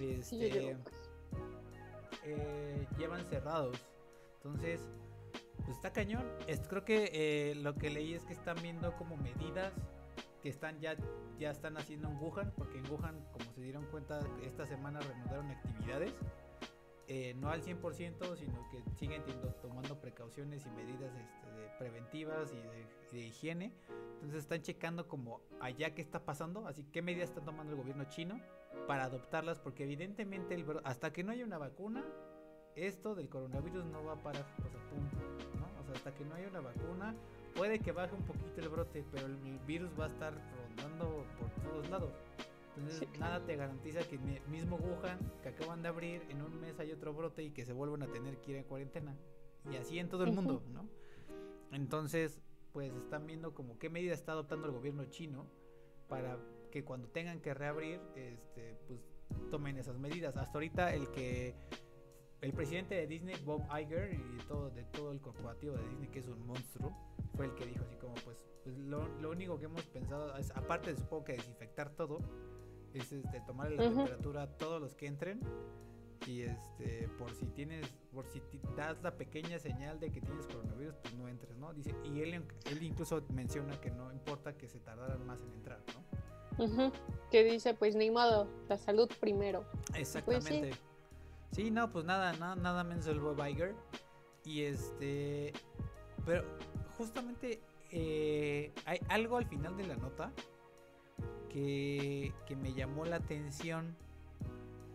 [0.00, 0.76] Este,
[2.24, 3.76] eh, llevan cerrados
[4.44, 4.88] entonces,
[5.56, 6.24] pues está cañón.
[6.68, 9.72] creo que eh, lo que leí es que están viendo como medidas
[10.42, 10.96] que están ya,
[11.38, 15.48] ya están haciendo en Wuhan, porque en Wuhan, como se dieron cuenta, esta semana reanudaron
[15.50, 16.12] actividades.
[17.08, 19.22] eh, no al 100%, sino que siguen
[19.60, 23.72] tomando precauciones y medidas este, preventivas y de, higiene.
[24.14, 28.04] Entonces están checando como allá qué está pasando, así qué medidas está tomando el gobierno
[28.04, 28.40] chino
[28.86, 32.02] para adoptarlas, porque evidentemente el, hasta que no haya una vacuna,
[32.76, 35.80] esto del coronavirus no va a parar, o sea, ¿no?
[35.80, 37.14] O sea, hasta que no haya una vacuna,
[37.54, 41.50] puede que baje un poquito el brote, pero el virus va a estar rondando por
[41.70, 42.12] todos lados.
[42.76, 44.18] Entonces nada te garantiza que
[44.48, 47.72] mismo Wuhan, que acaban de abrir, en un mes hay otro brote y que se
[47.72, 49.14] vuelvan a tener que ir en cuarentena.
[49.70, 50.88] Y así en todo el mundo, ¿no?
[51.70, 52.40] Entonces,
[52.72, 55.46] pues están viendo como qué medida está adoptando el gobierno chino
[56.08, 56.38] para
[56.70, 59.00] que cuando tengan que reabrir, este, pues
[59.50, 60.36] tomen esas medidas.
[60.36, 61.54] Hasta ahorita el que
[62.42, 66.18] el presidente de Disney, Bob Iger, y todo, de todo el corporativo de Disney, que
[66.18, 66.92] es un monstruo,
[67.36, 70.92] fue el que dijo así como, pues, pues lo, único que hemos pensado es, aparte
[70.92, 72.18] de supongo que desinfectar todo,
[72.94, 75.40] es este, tomar la temperatura a todos los que entren
[76.26, 78.40] y este por si tienes por si
[78.76, 82.34] das la pequeña señal de que tienes coronavirus pues no entres no dice y él
[82.34, 86.92] él incluso menciona que no importa que se tardaran más en entrar no
[87.30, 89.64] que dice pues ni modo la salud primero.
[89.88, 90.72] Pues exactamente
[91.52, 91.70] sí.
[91.70, 93.74] no pues nada nada nada menos el Bob Iger
[94.44, 95.52] y este
[96.24, 96.44] pero
[96.96, 100.32] justamente eh, hay algo al final de la nota
[101.48, 103.94] que, que me llamó la atención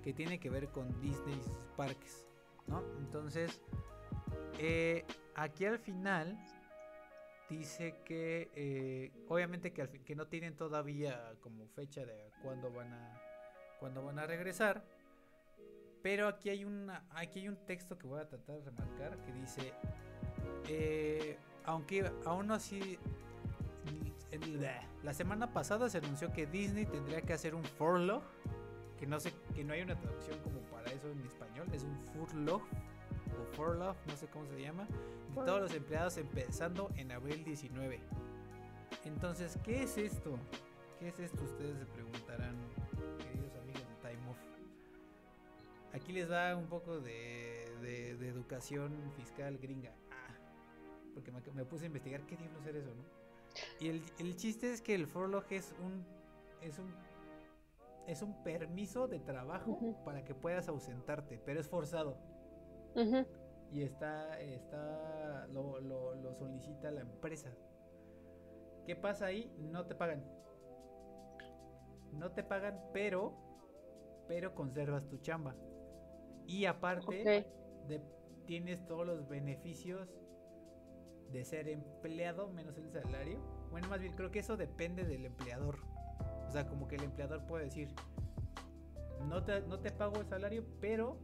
[0.01, 1.39] que tiene que ver con Disney
[1.75, 2.25] parques,
[2.65, 2.81] ¿no?
[2.97, 3.61] Entonces,
[4.57, 5.05] eh,
[5.35, 6.37] aquí al final
[7.49, 13.21] dice que eh, obviamente que, que no tienen todavía como fecha de cuándo van a
[13.79, 14.83] cuándo van a regresar
[16.01, 19.33] pero aquí hay una aquí hay un texto que voy a tratar de remarcar que
[19.33, 19.73] dice
[20.67, 22.97] eh, aunque aún así
[25.03, 28.23] la semana pasada se anunció que Disney tendría que hacer un furlough
[28.97, 31.97] que no sé, que no hay una traducción como para eso en español, es un
[32.13, 34.87] furlough o furlough, no sé cómo se llama,
[35.35, 37.99] de todos los empleados empezando en abril 19.
[39.05, 40.37] Entonces, ¿qué es esto?
[40.99, 41.43] ¿Qué es esto?
[41.43, 42.55] Ustedes se preguntarán,
[45.97, 49.93] Aquí les da un poco de, de, educación fiscal gringa.
[50.11, 50.35] Ah,
[51.13, 53.03] porque me, puse a investigar qué diablos era eso, ¿no?
[53.79, 56.05] Y el, el chiste es que el furlough es un,
[56.61, 56.93] es un
[58.07, 62.17] es un permiso de trabajo para que puedas ausentarte, pero es forzado.
[63.71, 67.51] Y está, está lo, lo, solicita la empresa.
[68.85, 69.53] ¿Qué pasa ahí?
[69.59, 70.23] No te pagan.
[72.13, 73.33] No te pagan, pero,
[74.27, 75.53] pero conservas tu chamba.
[76.47, 77.45] Y aparte,
[78.45, 80.09] tienes todos los beneficios
[81.31, 83.39] de ser empleado menos el salario.
[83.69, 85.77] Bueno, más bien creo que eso depende del empleador.
[86.47, 87.89] O sea, como que el empleador puede decir,
[89.27, 91.19] no te, no te pago el salario, pero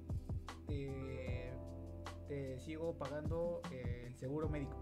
[2.28, 4.76] te, sigo pagando el seguro médico.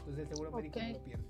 [0.00, 1.26] Entonces el seguro médico no lo pierdes.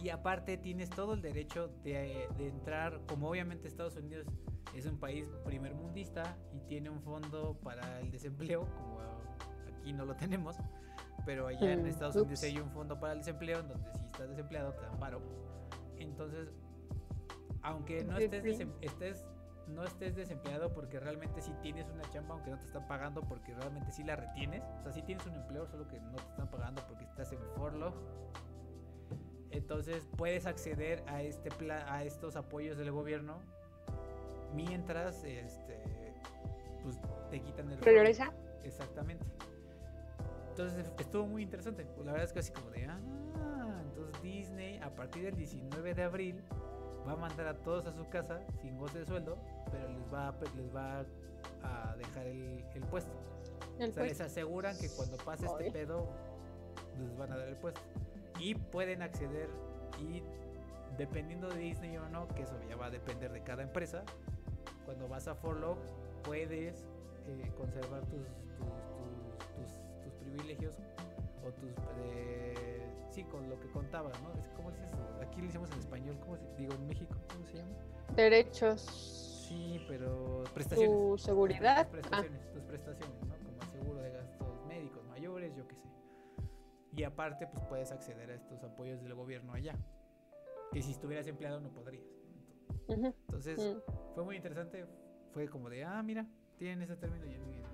[0.00, 4.26] Y aparte tienes todo el derecho de, de, entrar, como obviamente Estados Unidos
[4.74, 9.00] es un país primer mundista y tiene un fondo para el desempleo, como
[9.78, 10.56] aquí no lo tenemos,
[11.24, 14.04] pero allá en mm, Estados Unidos hay un fondo para el desempleo, en donde si
[14.04, 15.20] estás desempleado te dan paro.
[15.96, 16.52] Entonces
[17.62, 19.24] aunque no estés, estés,
[19.66, 23.54] no estés desempleado porque realmente sí tienes una chamba, aunque no te están pagando porque
[23.54, 24.62] realmente sí la retienes.
[24.78, 27.40] O sea, sí tienes un empleo, solo que no te están pagando porque estás en
[27.56, 27.94] furlough.
[29.50, 33.40] Entonces puedes acceder a este a estos apoyos del gobierno
[34.54, 35.78] mientras este
[36.82, 36.98] pues
[37.30, 38.32] te quitan el regresa
[38.64, 39.24] exactamente.
[40.50, 41.84] Entonces estuvo muy interesante.
[41.84, 42.98] Pues la verdad es que así como de ah
[43.84, 46.42] entonces Disney a partir del 19 de abril
[47.06, 49.38] va a mandar a todos a su casa sin goce de sueldo,
[49.70, 51.04] pero les va a, les va
[51.62, 53.12] a dejar el, puesto.
[53.80, 56.08] o sea, les aseguran que cuando pase este pedo,
[56.98, 57.80] les van a dar el puesto.
[58.38, 59.48] Y pueden acceder
[59.98, 60.22] y
[60.96, 64.04] dependiendo de Disney o no, que eso ya va a depender de cada empresa,
[64.88, 65.76] cuando vas a Forlog
[66.24, 66.86] puedes
[67.26, 68.26] eh, conservar tus
[69.54, 70.76] tus, tus, privilegios
[71.46, 71.72] o tus...
[72.06, 74.30] Eh, sí, con lo que contabas, ¿no?
[74.56, 74.90] ¿Cómo dices?
[75.20, 77.14] Aquí le hicimos en español, ¿cómo se, digo en México?
[77.30, 77.76] ¿Cómo se llama?
[78.16, 78.80] Derechos.
[79.46, 80.96] Sí, pero prestaciones.
[80.96, 81.86] Tu seguridad.
[81.86, 83.34] Tus prestaciones, tus prestaciones, ¿no?
[83.36, 85.88] Como el seguro de gastos médicos mayores, yo qué sé.
[86.96, 89.76] Y aparte, pues puedes acceder a estos apoyos del gobierno allá.
[90.72, 92.17] Que si estuvieras empleado no podrías.
[92.88, 94.14] Entonces, mm.
[94.14, 94.86] fue muy interesante.
[95.32, 97.32] Fue como de, ah, mira, tienen ese término en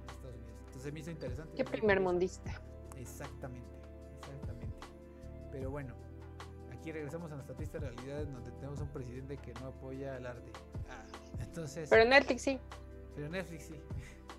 [0.08, 0.54] Estados Unidos.
[0.66, 1.54] Entonces me hizo interesante.
[1.54, 2.60] Qué primer mundista.
[2.96, 3.76] Exactamente,
[4.18, 4.76] exactamente.
[5.50, 5.94] Pero bueno,
[6.72, 10.26] aquí regresamos a nuestra triste realidad en donde tenemos un presidente que no apoya al
[10.26, 10.52] arte.
[10.90, 11.04] Ah,
[11.40, 11.88] entonces.
[11.88, 12.58] Pero Netflix sí.
[13.14, 13.80] Pero Netflix sí.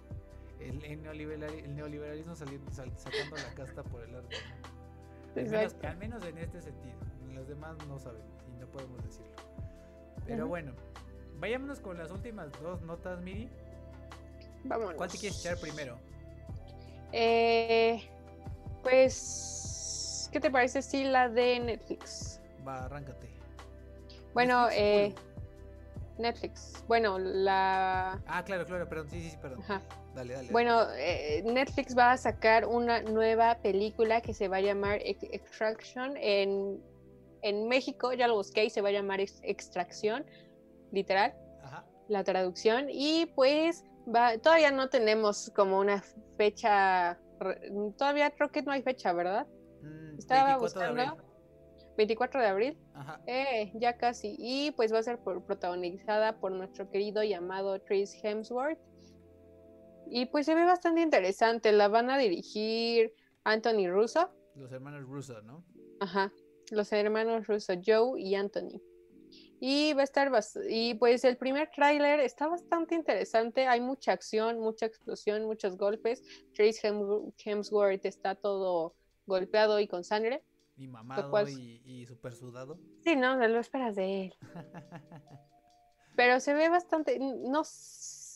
[0.59, 4.35] el, neoliberalismo saliendo, sacando la casta por el arte.
[5.87, 6.95] Al menos, en este sentido.
[7.23, 9.33] En los demás no sabemos y no podemos decirlo.
[10.25, 10.73] Pero bueno,
[11.39, 13.49] vayámonos con las últimas dos notas, Miri.
[14.63, 14.95] Vámonos.
[14.95, 15.97] ¿Cuál te quieres echar primero?
[17.11, 18.01] Eh,
[18.83, 22.41] pues, ¿qué te parece si la de Netflix?
[22.67, 23.29] Va, arráncate.
[24.33, 25.13] Bueno, eh,
[26.17, 26.83] Netflix.
[26.87, 28.19] Bueno, la.
[28.27, 29.63] Ah, claro, claro, perdón, sí, sí, perdón.
[30.15, 30.51] Dale, dale.
[30.51, 36.15] Bueno, eh, Netflix va a sacar una nueva película que se va a llamar Extraction.
[36.17, 36.81] En,
[37.45, 40.25] en México, ya lo busqué y se va a llamar Extracción,
[40.91, 41.35] literal.
[41.63, 41.85] Ajá.
[42.07, 42.87] La traducción.
[42.89, 43.83] Y pues
[44.13, 46.03] va, todavía no tenemos como una
[46.37, 47.19] fecha.
[47.97, 49.45] Todavía creo que no hay fecha, ¿verdad?
[49.83, 51.17] Mm, Estaba buscando.
[51.97, 52.77] 24 de abril.
[52.95, 53.21] Ajá.
[53.27, 54.35] Eh, ya casi.
[54.39, 58.79] Y pues va a ser por, protagonizada por nuestro querido llamado Chris Hemsworth.
[60.07, 61.71] Y pues se ve bastante interesante.
[61.71, 64.29] La van a dirigir Anthony Russo.
[64.55, 65.63] Los hermanos Russo, ¿no?
[65.99, 66.31] Ajá.
[66.71, 68.81] Los hermanos Russo, Joe y Anthony.
[69.59, 70.31] Y va a estar
[70.69, 76.21] y pues el primer tráiler está bastante interesante, hay mucha acción, mucha explosión, muchos golpes.
[76.53, 76.87] Trace
[77.43, 78.95] Hemsworth está todo
[79.25, 80.43] golpeado y con sangre.
[80.77, 82.77] Y mamado y, super sudado.
[83.03, 84.35] Sí, no, lo esperas de él.
[86.15, 87.17] Pero se ve bastante.
[87.19, 87.63] No,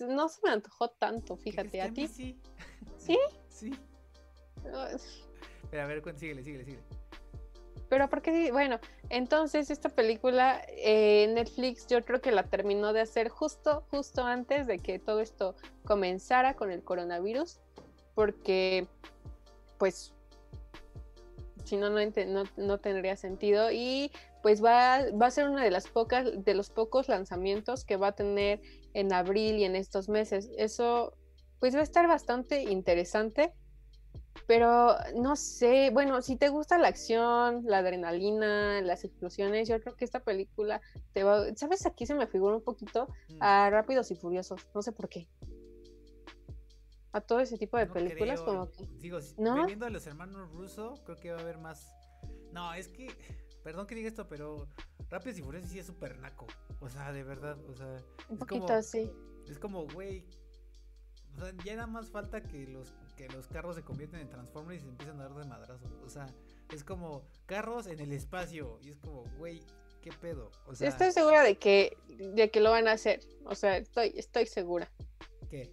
[0.07, 2.07] no se me antojó tanto, fíjate, a ti.
[2.07, 2.39] Sí.
[2.97, 3.17] ¿Sí?
[3.49, 3.71] Sí.
[4.63, 6.84] Pero a ver, síguele, síguele, síguele.
[7.89, 8.79] Pero porque, bueno,
[9.09, 14.67] entonces esta película eh, Netflix yo creo que la terminó de hacer justo, justo antes
[14.67, 17.59] de que todo esto comenzara con el coronavirus,
[18.13, 18.87] porque
[19.79, 20.13] pues
[21.69, 23.71] si no, no, tendría sentido.
[23.71, 24.11] Y
[24.41, 28.07] pues va, va a ser una de las pocas, de los pocos lanzamientos que va
[28.07, 28.61] a tener
[28.93, 30.49] en abril y en estos meses.
[30.57, 31.13] Eso
[31.59, 33.53] pues va a estar bastante interesante.
[34.47, 39.95] Pero no sé, bueno, si te gusta la acción, la adrenalina, las explosiones, yo creo
[39.95, 40.82] que esta película
[41.13, 41.86] te va, ¿sabes?
[41.86, 43.38] Aquí se me figura un poquito mm.
[43.41, 45.27] a Rápidos y Furiosos, no sé por qué
[47.11, 49.65] a todo ese tipo de películas como que digo ¿No?
[49.65, 51.91] viendo a los hermanos Russo creo que va a haber más
[52.51, 53.07] no es que
[53.63, 54.67] perdón que diga esto pero
[55.09, 56.45] Rápidos y Furiosos sí es súper naco
[56.80, 57.97] o sea de verdad o sea
[58.30, 59.11] un poquito sí
[59.47, 60.25] es como güey
[61.39, 64.81] o sea ya nada más falta que los que los carros se convierten en Transformers
[64.81, 66.27] y se empiezan a dar de madrazo o sea
[66.71, 69.61] es como carros en el espacio y es como güey
[70.01, 73.55] qué pedo o sea estoy segura de que de que lo van a hacer o
[73.55, 74.89] sea estoy estoy segura
[75.49, 75.71] qué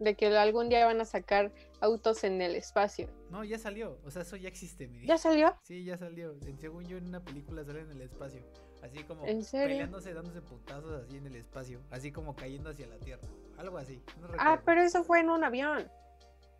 [0.00, 3.08] de que algún día van a sacar autos en el espacio.
[3.30, 4.90] No, ya salió, o sea, eso ya existe.
[5.04, 5.56] ¿Ya salió?
[5.62, 6.34] Sí, ya salió.
[6.60, 8.42] Según yo, en una película sale en el espacio.
[8.84, 11.80] Así como peleándose, dándose putazos así en el espacio.
[11.90, 13.26] Así como cayendo hacia la Tierra.
[13.56, 14.02] Algo así.
[14.38, 15.90] ah, pero eso fue en un avión.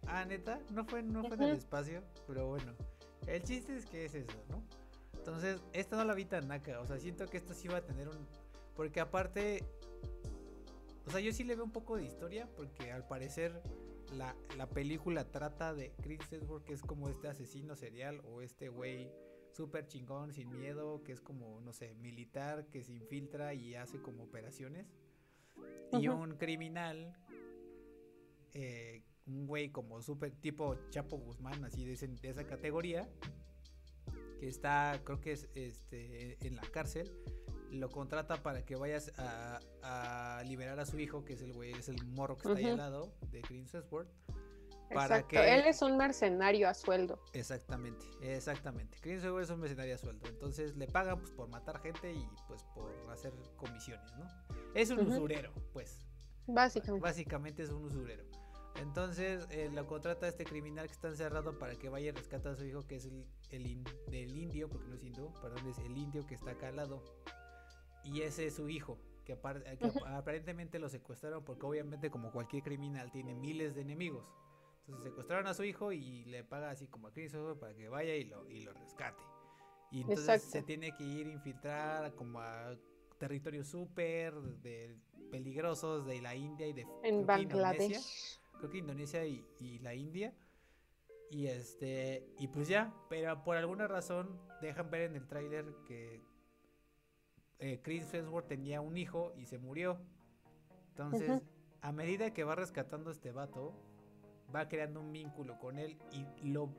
[0.07, 2.73] Ah, neta, no fue, no fue en el espacio, pero bueno.
[3.27, 4.63] El chiste es que es eso, ¿no?
[5.19, 6.81] Entonces, esta no la vi tan naca.
[6.81, 8.27] O sea, siento que esta sí va a tener un.
[8.75, 9.63] Porque aparte,
[11.07, 13.63] o sea, yo sí le veo un poco de historia porque al parecer
[14.17, 19.11] la, película trata de Chris Hemsworth que es como este asesino serial o este güey
[19.55, 24.01] súper chingón, sin miedo, que es como, no sé, militar, que se infiltra y hace
[24.01, 24.87] como operaciones.
[25.93, 27.17] Y un criminal,
[28.53, 33.09] eh, un güey como súper tipo Chapo Guzmán, así de, de, esa categoría,
[34.41, 37.13] que está, creo que es este, en la cárcel
[37.75, 41.89] lo contrata para que vayas a, liberar a su hijo, que es el güey, es
[41.89, 44.09] el morro que está ahí al lado de Green Westworld.
[44.95, 45.55] Para que...
[45.55, 47.19] Él es un mercenario a sueldo.
[47.33, 48.99] Exactamente, exactamente.
[49.03, 50.27] Green es un mercenario a sueldo.
[50.29, 54.27] Entonces le pagan pues, por matar gente y pues por hacer comisiones, ¿no?
[54.75, 56.05] Es un usurero, pues.
[56.47, 57.03] Básicamente.
[57.03, 58.25] Básicamente es un usurero.
[58.77, 62.49] Entonces eh, lo contrata a este criminal que está encerrado para que vaya y rescate
[62.49, 63.09] a su hijo, que es
[63.51, 67.03] el, indio, porque no es hindú, perdón, es el indio que está acá al lado
[68.03, 69.39] y ese es su hijo, que,
[70.07, 74.27] aparentemente lo secuestraron porque obviamente como cualquier criminal tiene miles de enemigos.
[74.87, 78.15] Entonces secuestraron a su hijo y le paga así como a Chris para que vaya
[78.15, 79.23] y lo, y lo rescate.
[79.91, 82.77] Y entonces se tiene que ir a infiltrar como a
[83.19, 84.35] territorios súper
[85.31, 88.39] peligrosos de la India y de en Bangladesh.
[88.59, 90.35] creo que Indonesia y, y, la India.
[91.31, 96.21] Y este, y pues ya, pero por alguna razón dejan ver en el tráiler que
[97.59, 99.99] eh, Chris Hemsworth tenía un hijo y se murió.
[100.91, 101.43] Entonces,
[101.81, 103.75] a medida que va rescatando a este vato,
[104.55, 106.71] va creando un vínculo con él y lo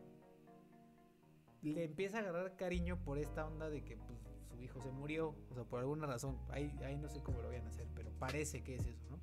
[1.73, 5.35] le empieza a agarrar cariño por esta onda de que pues, su hijo se murió,
[5.49, 8.11] o sea, por alguna razón, ahí, ahí no sé cómo lo vayan a hacer, pero
[8.19, 9.19] parece que es eso, ¿no?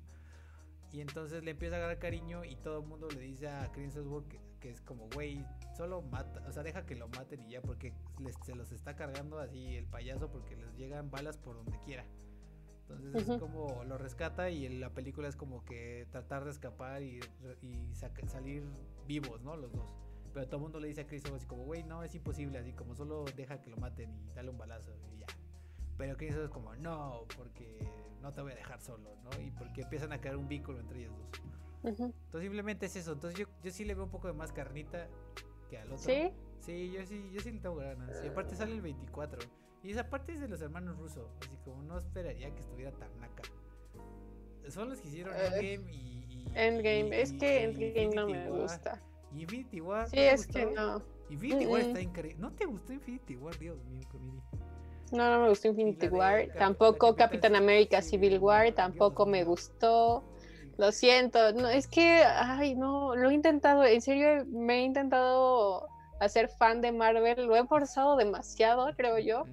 [0.91, 3.95] Y entonces le empieza a agarrar cariño y todo el mundo le dice a Chris
[4.29, 5.43] que, que, es como, güey,
[5.75, 7.93] solo mata, o sea, deja que lo maten y ya, porque
[8.45, 12.05] se los está cargando así el payaso porque les llegan balas por donde quiera.
[13.01, 17.19] Entonces es como lo rescata y la película es como que tratar de escapar y,
[18.27, 18.63] salir
[19.07, 19.55] vivos, ¿no?
[19.55, 19.95] Los dos.
[20.33, 22.73] Pero todo el mundo le dice a Chris así como, güey, no, es imposible, así
[22.73, 25.27] como solo deja que lo maten y dale un balazo y ya.
[25.97, 27.87] Pero Chris es como, no, porque
[28.21, 29.41] no te voy a dejar solo, ¿no?
[29.41, 31.43] Y porque empiezan a crear un vínculo entre ellos dos.
[31.83, 33.13] Entonces simplemente es eso.
[33.13, 35.07] Entonces yo, yo sí le veo un poco de más carnita
[35.69, 35.97] que al otro.
[35.99, 36.31] ¿Sí?
[36.61, 38.23] Sí, yo sí, yo sí le tengo ganas.
[38.23, 39.41] Y aparte sale el 24.
[39.83, 41.25] Y esa parte es de los hermanos rusos.
[41.41, 43.43] Así como no esperaría que estuviera tan naca.
[44.69, 47.21] Son los que hicieron eh, Endgame y, Endgame.
[47.21, 49.01] es que Endgame no me gusta.
[49.33, 50.07] Y Infinity War.
[50.09, 51.01] Sí, es que no.
[51.29, 52.39] Infinity War está increíble.
[52.39, 53.59] ¿No te gustó Infinity War?
[53.59, 54.39] Dios mío, comedy.
[55.11, 56.47] No, no me gustó Infinity War.
[56.57, 58.71] tampoco Capitán América Civil War.
[58.71, 60.23] Tampoco me gustó.
[60.77, 61.51] Lo siento.
[61.51, 63.83] No, es que, ay, no, lo he intentado.
[63.83, 65.89] En serio, me he intentado
[66.21, 67.45] hacer fan de Marvel.
[67.45, 69.43] Lo he forzado demasiado, creo yo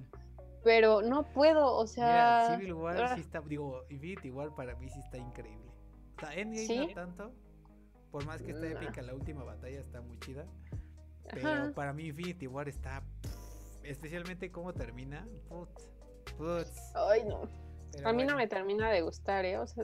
[0.63, 2.47] pero no puedo, o sea.
[2.49, 3.17] Mira, Civil War sí ah.
[3.17, 5.71] está, digo, Infinity War para mí sí está increíble.
[6.17, 7.31] O sea, Endgame no tanto,
[8.11, 10.45] por más que está épica la última batalla está muy chida,
[11.31, 13.03] pero para mí Infinity War está,
[13.83, 15.91] especialmente cómo termina, putz,
[16.93, 17.49] Ay, no.
[18.03, 19.57] a mí no me termina de gustar, ¿eh?
[19.57, 19.83] O sea,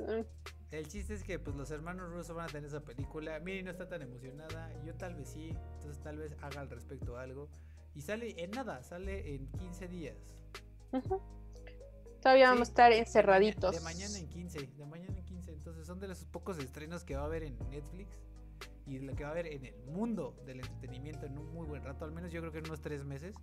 [0.71, 3.39] El chiste es que pues los hermanos rusos van a tener esa película.
[3.39, 4.71] Miri no está tan emocionada.
[4.83, 5.49] Yo tal vez sí.
[5.75, 7.49] Entonces tal vez haga al respecto algo.
[7.97, 10.15] Y sale en nada, sale en 15 días.
[12.21, 13.73] Todavía vamos a estar encerraditos.
[13.73, 15.51] De, mañana en 15, de mañana en 15.
[15.53, 18.19] Entonces son de los pocos estrenos que va a haber en Netflix
[18.85, 21.83] y lo que va a haber en el mundo del entretenimiento en un muy buen
[21.83, 23.35] rato, al menos yo creo que en unos tres meses.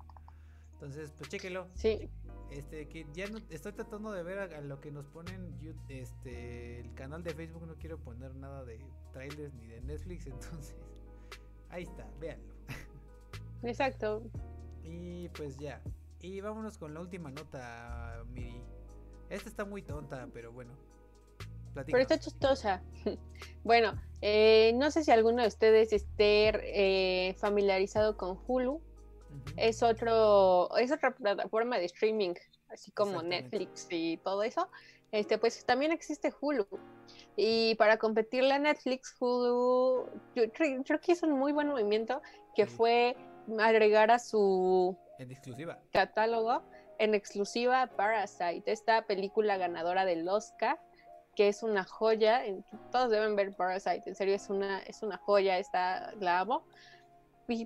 [0.75, 1.67] Entonces, pues chéquelo.
[1.75, 2.09] Sí.
[2.53, 6.95] Este, que ya no, estoy tratando de ver a, lo que nos ponen este, el
[6.95, 8.79] canal de Facebook, no quiero poner nada de
[9.13, 10.77] trailers ni de Netflix, entonces
[11.71, 12.54] ahí está, véanlo.
[13.65, 14.23] Exacto.
[14.83, 15.81] Y pues ya,
[16.21, 18.63] y vámonos con la última nota, Miri.
[19.29, 20.73] Esta está muy tonta, pero bueno.
[21.75, 22.83] Pero está chistosa.
[23.65, 26.49] bueno, eh, no sé si alguno de ustedes esté
[27.29, 28.81] eh, familiarizado con Hulu.
[29.57, 32.35] Es otro, es otra plataforma de streaming,
[32.69, 34.71] así como Netflix y todo eso.
[35.11, 36.67] Este, pues también existe Hulu.
[37.37, 42.23] Y para competirle a Netflix, Hulu, yo creo que hizo un muy buen movimiento
[42.55, 43.17] que fue
[43.59, 45.79] agregar a su en exclusiva.
[45.93, 46.63] Catálogo
[46.99, 50.79] en exclusiva Parasite, esta película ganadora del Oscar,
[51.35, 52.43] que es una joya.
[52.91, 56.65] Todos deben ver Parasite, en serio es una, es una joya, esta la amo.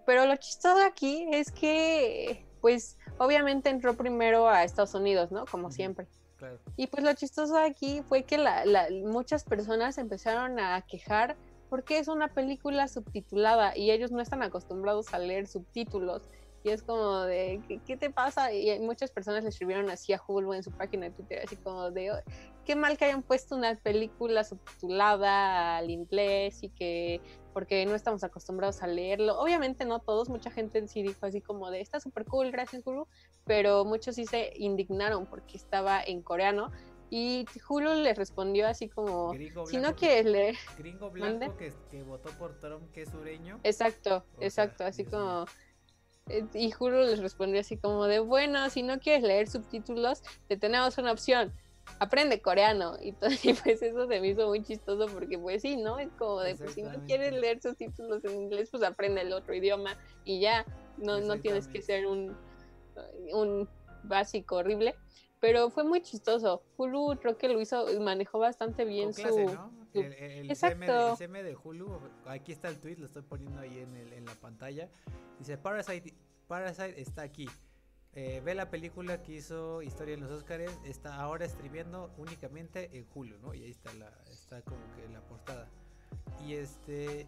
[0.06, 5.44] pero lo chistoso aquí es que, pues, obviamente entró primero a Estados Unidos, ¿no?
[5.46, 6.06] Como siempre.
[6.76, 8.38] Y pues lo chistoso aquí fue que
[9.04, 11.36] muchas personas empezaron a quejar
[11.68, 16.22] porque es una película subtitulada y ellos no están acostumbrados a leer subtítulos
[16.64, 18.52] y es como de, ¿qué, te pasa?
[18.52, 21.90] Y muchas personas le escribieron así a Hulu en su página de Twitter, así como
[21.90, 22.10] de,
[22.64, 27.20] qué mal que hayan puesto una película subtitulada al inglés y que,
[27.54, 29.38] porque no estamos acostumbrados a leerlo.
[29.38, 33.06] Obviamente no todos, mucha gente sí dijo así como de, está súper cool, gracias Hulu,
[33.44, 36.72] pero muchos sí se indignaron porque estaba en coreano.
[37.10, 39.32] Y Hulu les respondió así como,
[39.66, 40.56] si no quieres leer...
[40.76, 43.58] Gringo blanco que, que, votó por Trump, que es sureño.
[43.62, 45.46] Exacto, exacto, así como...
[46.28, 50.58] Eh, y Hulu les respondió así como de, bueno, si no quieres leer subtítulos, te
[50.58, 51.54] tenemos una opción,
[51.98, 52.96] aprende coreano.
[53.02, 55.98] Y, pues eso se me hizo muy chistoso porque pues sí, ¿no?
[55.98, 59.54] Es como de, pues si no quieres leer subtítulos en inglés, pues aprende el otro
[59.54, 60.64] idioma y ya,
[60.98, 62.36] no, no tienes que ser un,
[63.32, 63.68] un
[64.02, 64.94] básico horrible.
[65.40, 66.62] Pero fue muy chistoso.
[66.76, 69.68] Hulu creo que lo hizo, manejó bastante bien su...
[69.94, 71.16] El, Exacto.
[71.16, 74.34] CM, de, Hulu, aquí está el tweet, lo estoy poniendo ahí en, el, en la
[74.34, 74.88] pantalla.
[75.38, 76.14] Dice, Parasite,
[76.46, 77.48] Parasite está aquí.
[78.14, 83.06] Eh, ve la película que hizo Historia en los Oscars, está ahora streameando únicamente en
[83.14, 83.54] Hulu, ¿no?
[83.54, 85.68] Y ahí está la, está como que la portada.
[86.44, 87.26] Y este,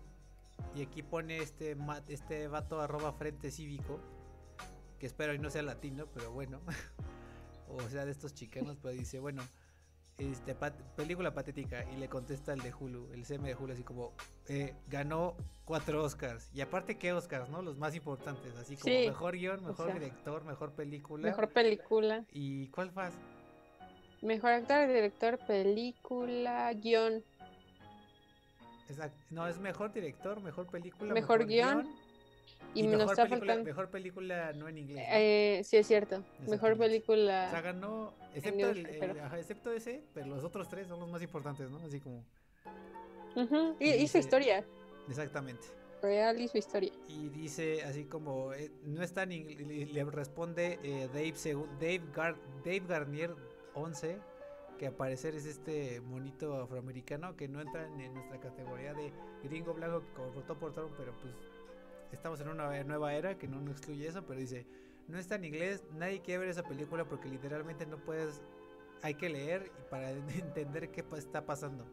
[0.74, 1.76] y aquí pone este,
[2.08, 4.00] este vato arroba frente cívico,
[4.98, 6.60] que espero y no sea latino, pero bueno,
[7.76, 9.42] o sea de estos chicanos, pues dice, bueno,
[10.18, 10.54] este,
[10.96, 14.12] película patética y le contesta el de Hulu, el CM de Hulu así como
[14.48, 17.62] eh, ganó cuatro Oscars y aparte qué Oscars, ¿no?
[17.62, 21.26] Los más importantes, así como mejor guion, mejor director, mejor película.
[21.26, 22.24] Mejor película.
[22.32, 23.14] ¿Y cuál más?
[24.20, 27.24] Mejor actor, director, película, guion.
[28.90, 29.16] Exacto.
[29.30, 31.14] No, es mejor director, mejor película.
[31.14, 31.88] Mejor, guion
[32.74, 35.06] y, mejor, película, mejor película no en inglés.
[35.10, 36.22] Eh, sí, es cierto.
[36.48, 37.46] Mejor película.
[37.48, 41.68] O sea, ganó, excepto, el, excepto ese, pero los otros tres son los más importantes,
[41.70, 41.78] ¿no?
[41.78, 42.24] Así como.
[43.80, 44.64] y, su historia.
[45.08, 45.66] Exactamente.
[46.00, 46.92] Real y su historia.
[47.08, 51.34] Y dice así como, eh, no está ni, le, responde eh, Dave,
[51.78, 53.34] Dave, Dave Garnier
[53.74, 54.18] 11,
[54.78, 59.74] que al parecer es este monito afroamericano que no entra en nuestra categoría de gringo
[59.74, 61.34] blanco que votó por Trump, pero pues
[62.12, 64.66] estamos en una nueva era que no, no excluye eso, pero dice,
[65.08, 68.42] no está en inglés, nadie quiere ver esa película porque literalmente no puedes,
[69.02, 71.84] hay que leer para entender qué está pasando.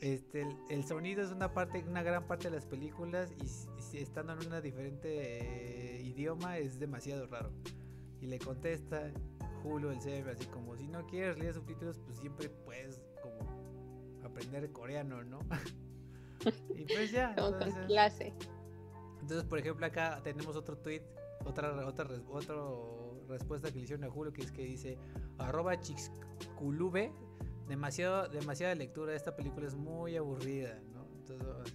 [0.00, 3.46] Este, el, sonido es una parte, una gran parte de las películas y,
[3.82, 7.50] si estando en un diferente eh, idioma es demasiado raro.
[8.20, 9.12] Y le contesta
[9.62, 13.38] Julio el CM así como si no quieres leer subtítulos pues siempre puedes como
[14.24, 15.38] aprender coreano, ¿no?
[16.76, 17.30] y pues ya.
[17.36, 18.34] entonces, clase.
[19.26, 21.02] Entonces, por ejemplo, acá tenemos otro tweet,
[21.44, 22.54] otra, otra, otra
[23.26, 24.96] respuesta que le hicieron a Julio, que es que dice
[25.36, 27.12] arroba chixculube
[27.66, 29.16] demasiado, demasiada lectura.
[29.16, 31.08] Esta película es muy aburrida, ¿no?
[31.18, 31.74] Entonces,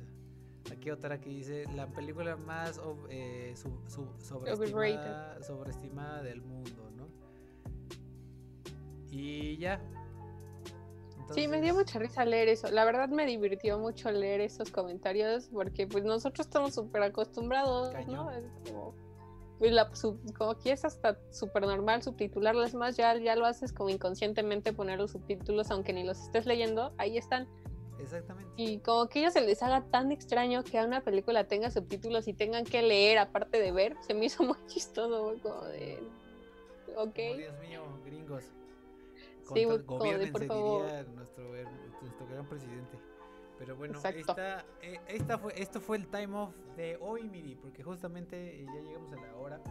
[0.72, 2.80] aquí otra que dice la película más
[3.10, 7.10] eh, sobreestimada, sobreestimada del mundo, ¿no?
[9.12, 9.82] Y ya.
[11.34, 12.70] Sí, me dio mucha risa leer eso.
[12.72, 18.30] La verdad me divirtió mucho leer esos comentarios porque pues nosotros estamos súper acostumbrados, ¿no?
[18.66, 18.96] como
[19.62, 19.92] pues, la,
[20.36, 25.00] como que es hasta súper normal subtitularlas más, ya, ya lo haces como inconscientemente poner
[25.00, 27.48] los subtítulos, aunque ni los estés leyendo, ahí están.
[28.00, 28.52] Exactamente.
[28.58, 31.70] Y como que a ellos se les haga tan extraño que a una película tenga
[31.70, 36.00] subtítulos y tengan que leer aparte de ver, se me hizo muy chistoso, como de...
[36.98, 37.16] Ok.
[37.16, 38.46] Dios mío, gringos.
[39.54, 40.00] Sí, como
[40.32, 41.08] por favor.
[41.16, 41.44] Nuestro,
[42.02, 42.98] nuestro gran presidente.
[43.62, 47.84] Pero bueno, esta, eh, esta fue, esto fue el time off de hoy, Miri, porque
[47.84, 49.62] justamente eh, ya llegamos a la hora.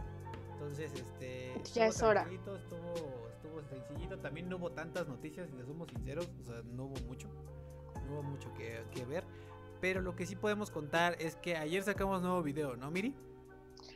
[0.53, 1.61] Entonces, este.
[1.73, 2.21] Ya es hora.
[2.31, 4.17] Estuvo, estuvo sencillito.
[4.19, 6.29] También no hubo tantas noticias, si les somos sinceros.
[6.41, 7.27] O sea, no hubo mucho.
[8.07, 9.25] No hubo mucho que, que ver.
[9.81, 13.13] Pero lo que sí podemos contar es que ayer sacamos nuevo video, ¿no, Miri?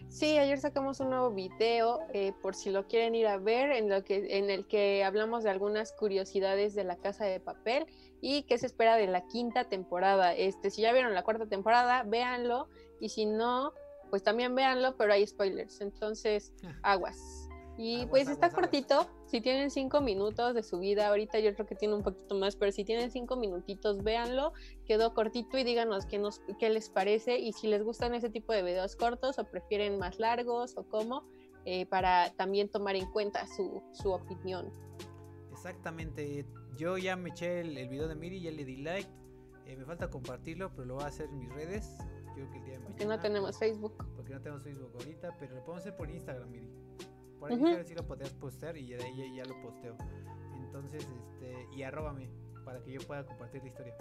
[0.10, 3.90] Sí, ayer sacamos un nuevo video, eh, por si lo quieren ir a ver, en,
[3.90, 7.86] lo que, en el que hablamos de algunas curiosidades de la casa de papel
[8.22, 10.34] y qué se espera de la quinta temporada.
[10.34, 13.74] Este, si ya vieron la cuarta temporada, véanlo, y si no,
[14.10, 17.45] pues también véanlo, pero hay spoilers, entonces aguas.
[17.78, 21.76] Y pues está cortito, si tienen cinco minutos de su vida, ahorita yo creo que
[21.76, 24.54] tiene un poquito más, pero si tienen cinco minutitos, véanlo,
[24.86, 28.54] quedó cortito y díganos qué, nos, qué les parece y si les gustan ese tipo
[28.54, 31.28] de videos cortos o prefieren más largos o cómo,
[31.66, 34.72] eh, para también tomar en cuenta su, su, opinión.
[35.52, 36.46] Exactamente,
[36.78, 39.10] yo ya me eché el, video de Miri, ya le di like,
[39.66, 41.90] eh, me falta compartirlo, pero lo voy a hacer en mis redes.
[42.36, 43.96] Creo que el día de Porque no tenemos Facebook.
[44.16, 46.70] Porque no tenemos Facebook ahorita, pero lo podemos hacer por Instagram, Miri.
[47.48, 49.96] Por ahí sí lo podrías postear y de ahí ya, lo posteo.
[50.56, 52.30] Entonces, este, y arróbame
[52.64, 53.96] para que yo pueda compartir la historia.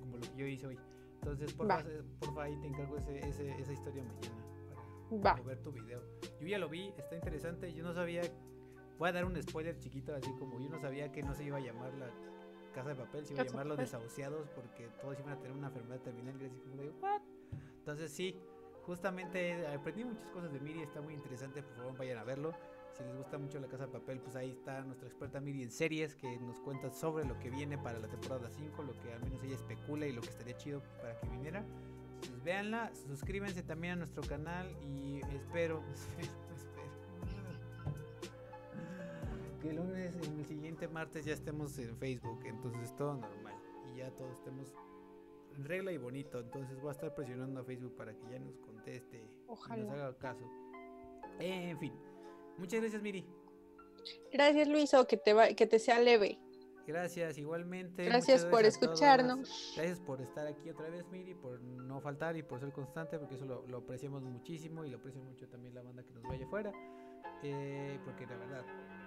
[0.00, 0.78] Como lo que yo hice hoy.
[1.14, 3.18] Entonces, por favor, ahí te encargo ese,
[3.60, 4.48] esa historia mañana
[5.22, 6.00] para, ver tu video.
[6.40, 7.72] Yo ya lo vi, está interesante.
[7.72, 8.22] Yo no sabía.
[8.98, 11.58] Voy a dar un spoiler chiquito, así como yo no sabía que no se iba
[11.58, 12.10] a llamar la
[12.74, 15.68] casa de papel, se iba a llamar los desahuciados porque todos iban a tener una
[15.68, 16.40] enfermedad terminal.
[16.42, 17.22] Y así como de, ¿what?
[17.78, 18.36] Entonces, sí,
[18.88, 22.54] Justamente aprendí muchas cosas de Miri, está muy interesante, por favor vayan a verlo.
[22.96, 25.70] Si les gusta mucho la casa de papel, pues ahí está nuestra experta Miri en
[25.70, 29.20] series que nos cuenta sobre lo que viene para la temporada 5, lo que al
[29.24, 31.66] menos ella especula y lo que estaría chido para que viniera.
[32.20, 36.88] Pues véanla, suscríbanse también a nuestro canal y espero, espero, espero
[39.60, 43.54] que el lunes, el siguiente martes ya estemos en Facebook, entonces todo normal
[43.92, 44.72] y ya todos estemos
[45.64, 46.40] regla y bonito.
[46.40, 50.16] Entonces voy a estar presionando a Facebook para que ya nos conteste y nos haga
[50.18, 50.44] caso.
[51.38, 51.92] en fin,
[52.56, 53.26] muchas gracias, Miri.
[54.32, 56.38] Gracias, Luiso, que te, que te sea leve.
[56.88, 58.02] Gracias, igualmente.
[58.06, 59.74] Gracias, por escucharnos.
[59.76, 63.34] Gracias por estar aquí otra vez, Miri, por no faltar y por ser constante, porque
[63.34, 66.72] eso lo, apreciamos muchísimo y lo aprecia mucho también la banda que nos vaya afuera.
[67.42, 68.64] Eh, porque la verdad,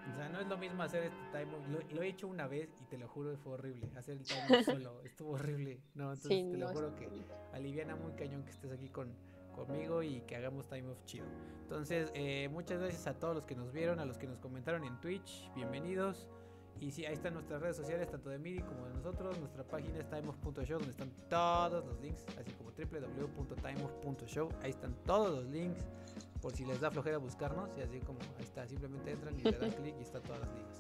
[0.10, 1.52] o sea, no es lo mismo hacer este time
[1.94, 3.90] lo, he hecho una vez y te lo juro, fue horrible.
[3.96, 5.82] Hacer el time solo, estuvo horrible.
[5.94, 7.10] No, entonces te lo juro que
[7.54, 9.14] aliviana muy cañón que estés aquí con,
[9.52, 11.24] conmigo y que hagamos time of chill.
[11.64, 14.84] Entonces, eh, muchas gracias a todos los que nos vieron, a los que nos comentaron
[14.84, 15.52] en Twitch.
[15.56, 16.30] Bienvenidos.
[16.80, 19.38] Y sí, ahí están nuestras redes sociales, tanto de Miri como de nosotros.
[19.38, 24.50] Nuestra página es timeoff.show, donde están todos los links, así como www.timeoff.show.
[24.64, 25.86] Ahí están todos los links
[26.42, 27.70] por si les da flojera buscarnos.
[27.78, 30.50] Y así como ahí está, simplemente entran y le dan clic y está todas las
[30.54, 30.78] ligas.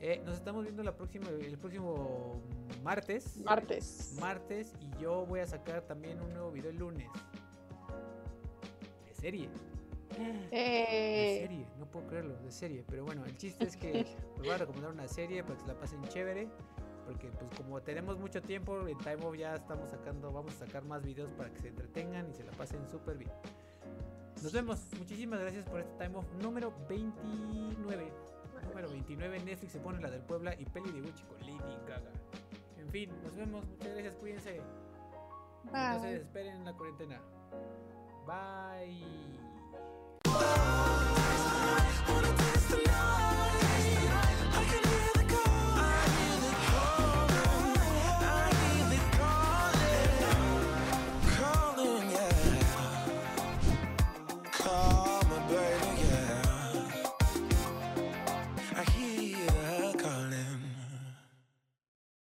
[0.00, 2.40] Eh, nos estamos viendo la próxima, el próximo
[2.82, 3.38] martes.
[3.38, 4.16] Martes.
[4.20, 4.74] Martes.
[4.80, 7.08] Y yo voy a sacar también un nuevo video el lunes.
[9.06, 9.48] De serie.
[10.18, 11.40] De eh.
[11.42, 12.84] serie, no puedo creerlo, de serie.
[12.88, 15.68] Pero bueno, el chiste es que os voy a recomendar una serie para que se
[15.68, 16.48] la pasen chévere
[17.08, 20.84] porque pues como tenemos mucho tiempo en Time Off ya estamos sacando, vamos a sacar
[20.84, 23.30] más videos para que se entretengan y se la pasen súper bien.
[24.42, 24.80] Nos vemos.
[24.98, 28.12] Muchísimas gracias por este time off número 29.
[28.68, 32.12] Número 29 Netflix se pone la del Puebla y peli de Gucci con Lady Gaga.
[32.78, 33.66] En fin, nos vemos.
[33.66, 34.16] Muchas gracias.
[34.16, 34.60] Cuídense.
[35.64, 35.72] Bye.
[35.72, 37.20] No se desesperen en la cuarentena.
[38.26, 39.38] Bye.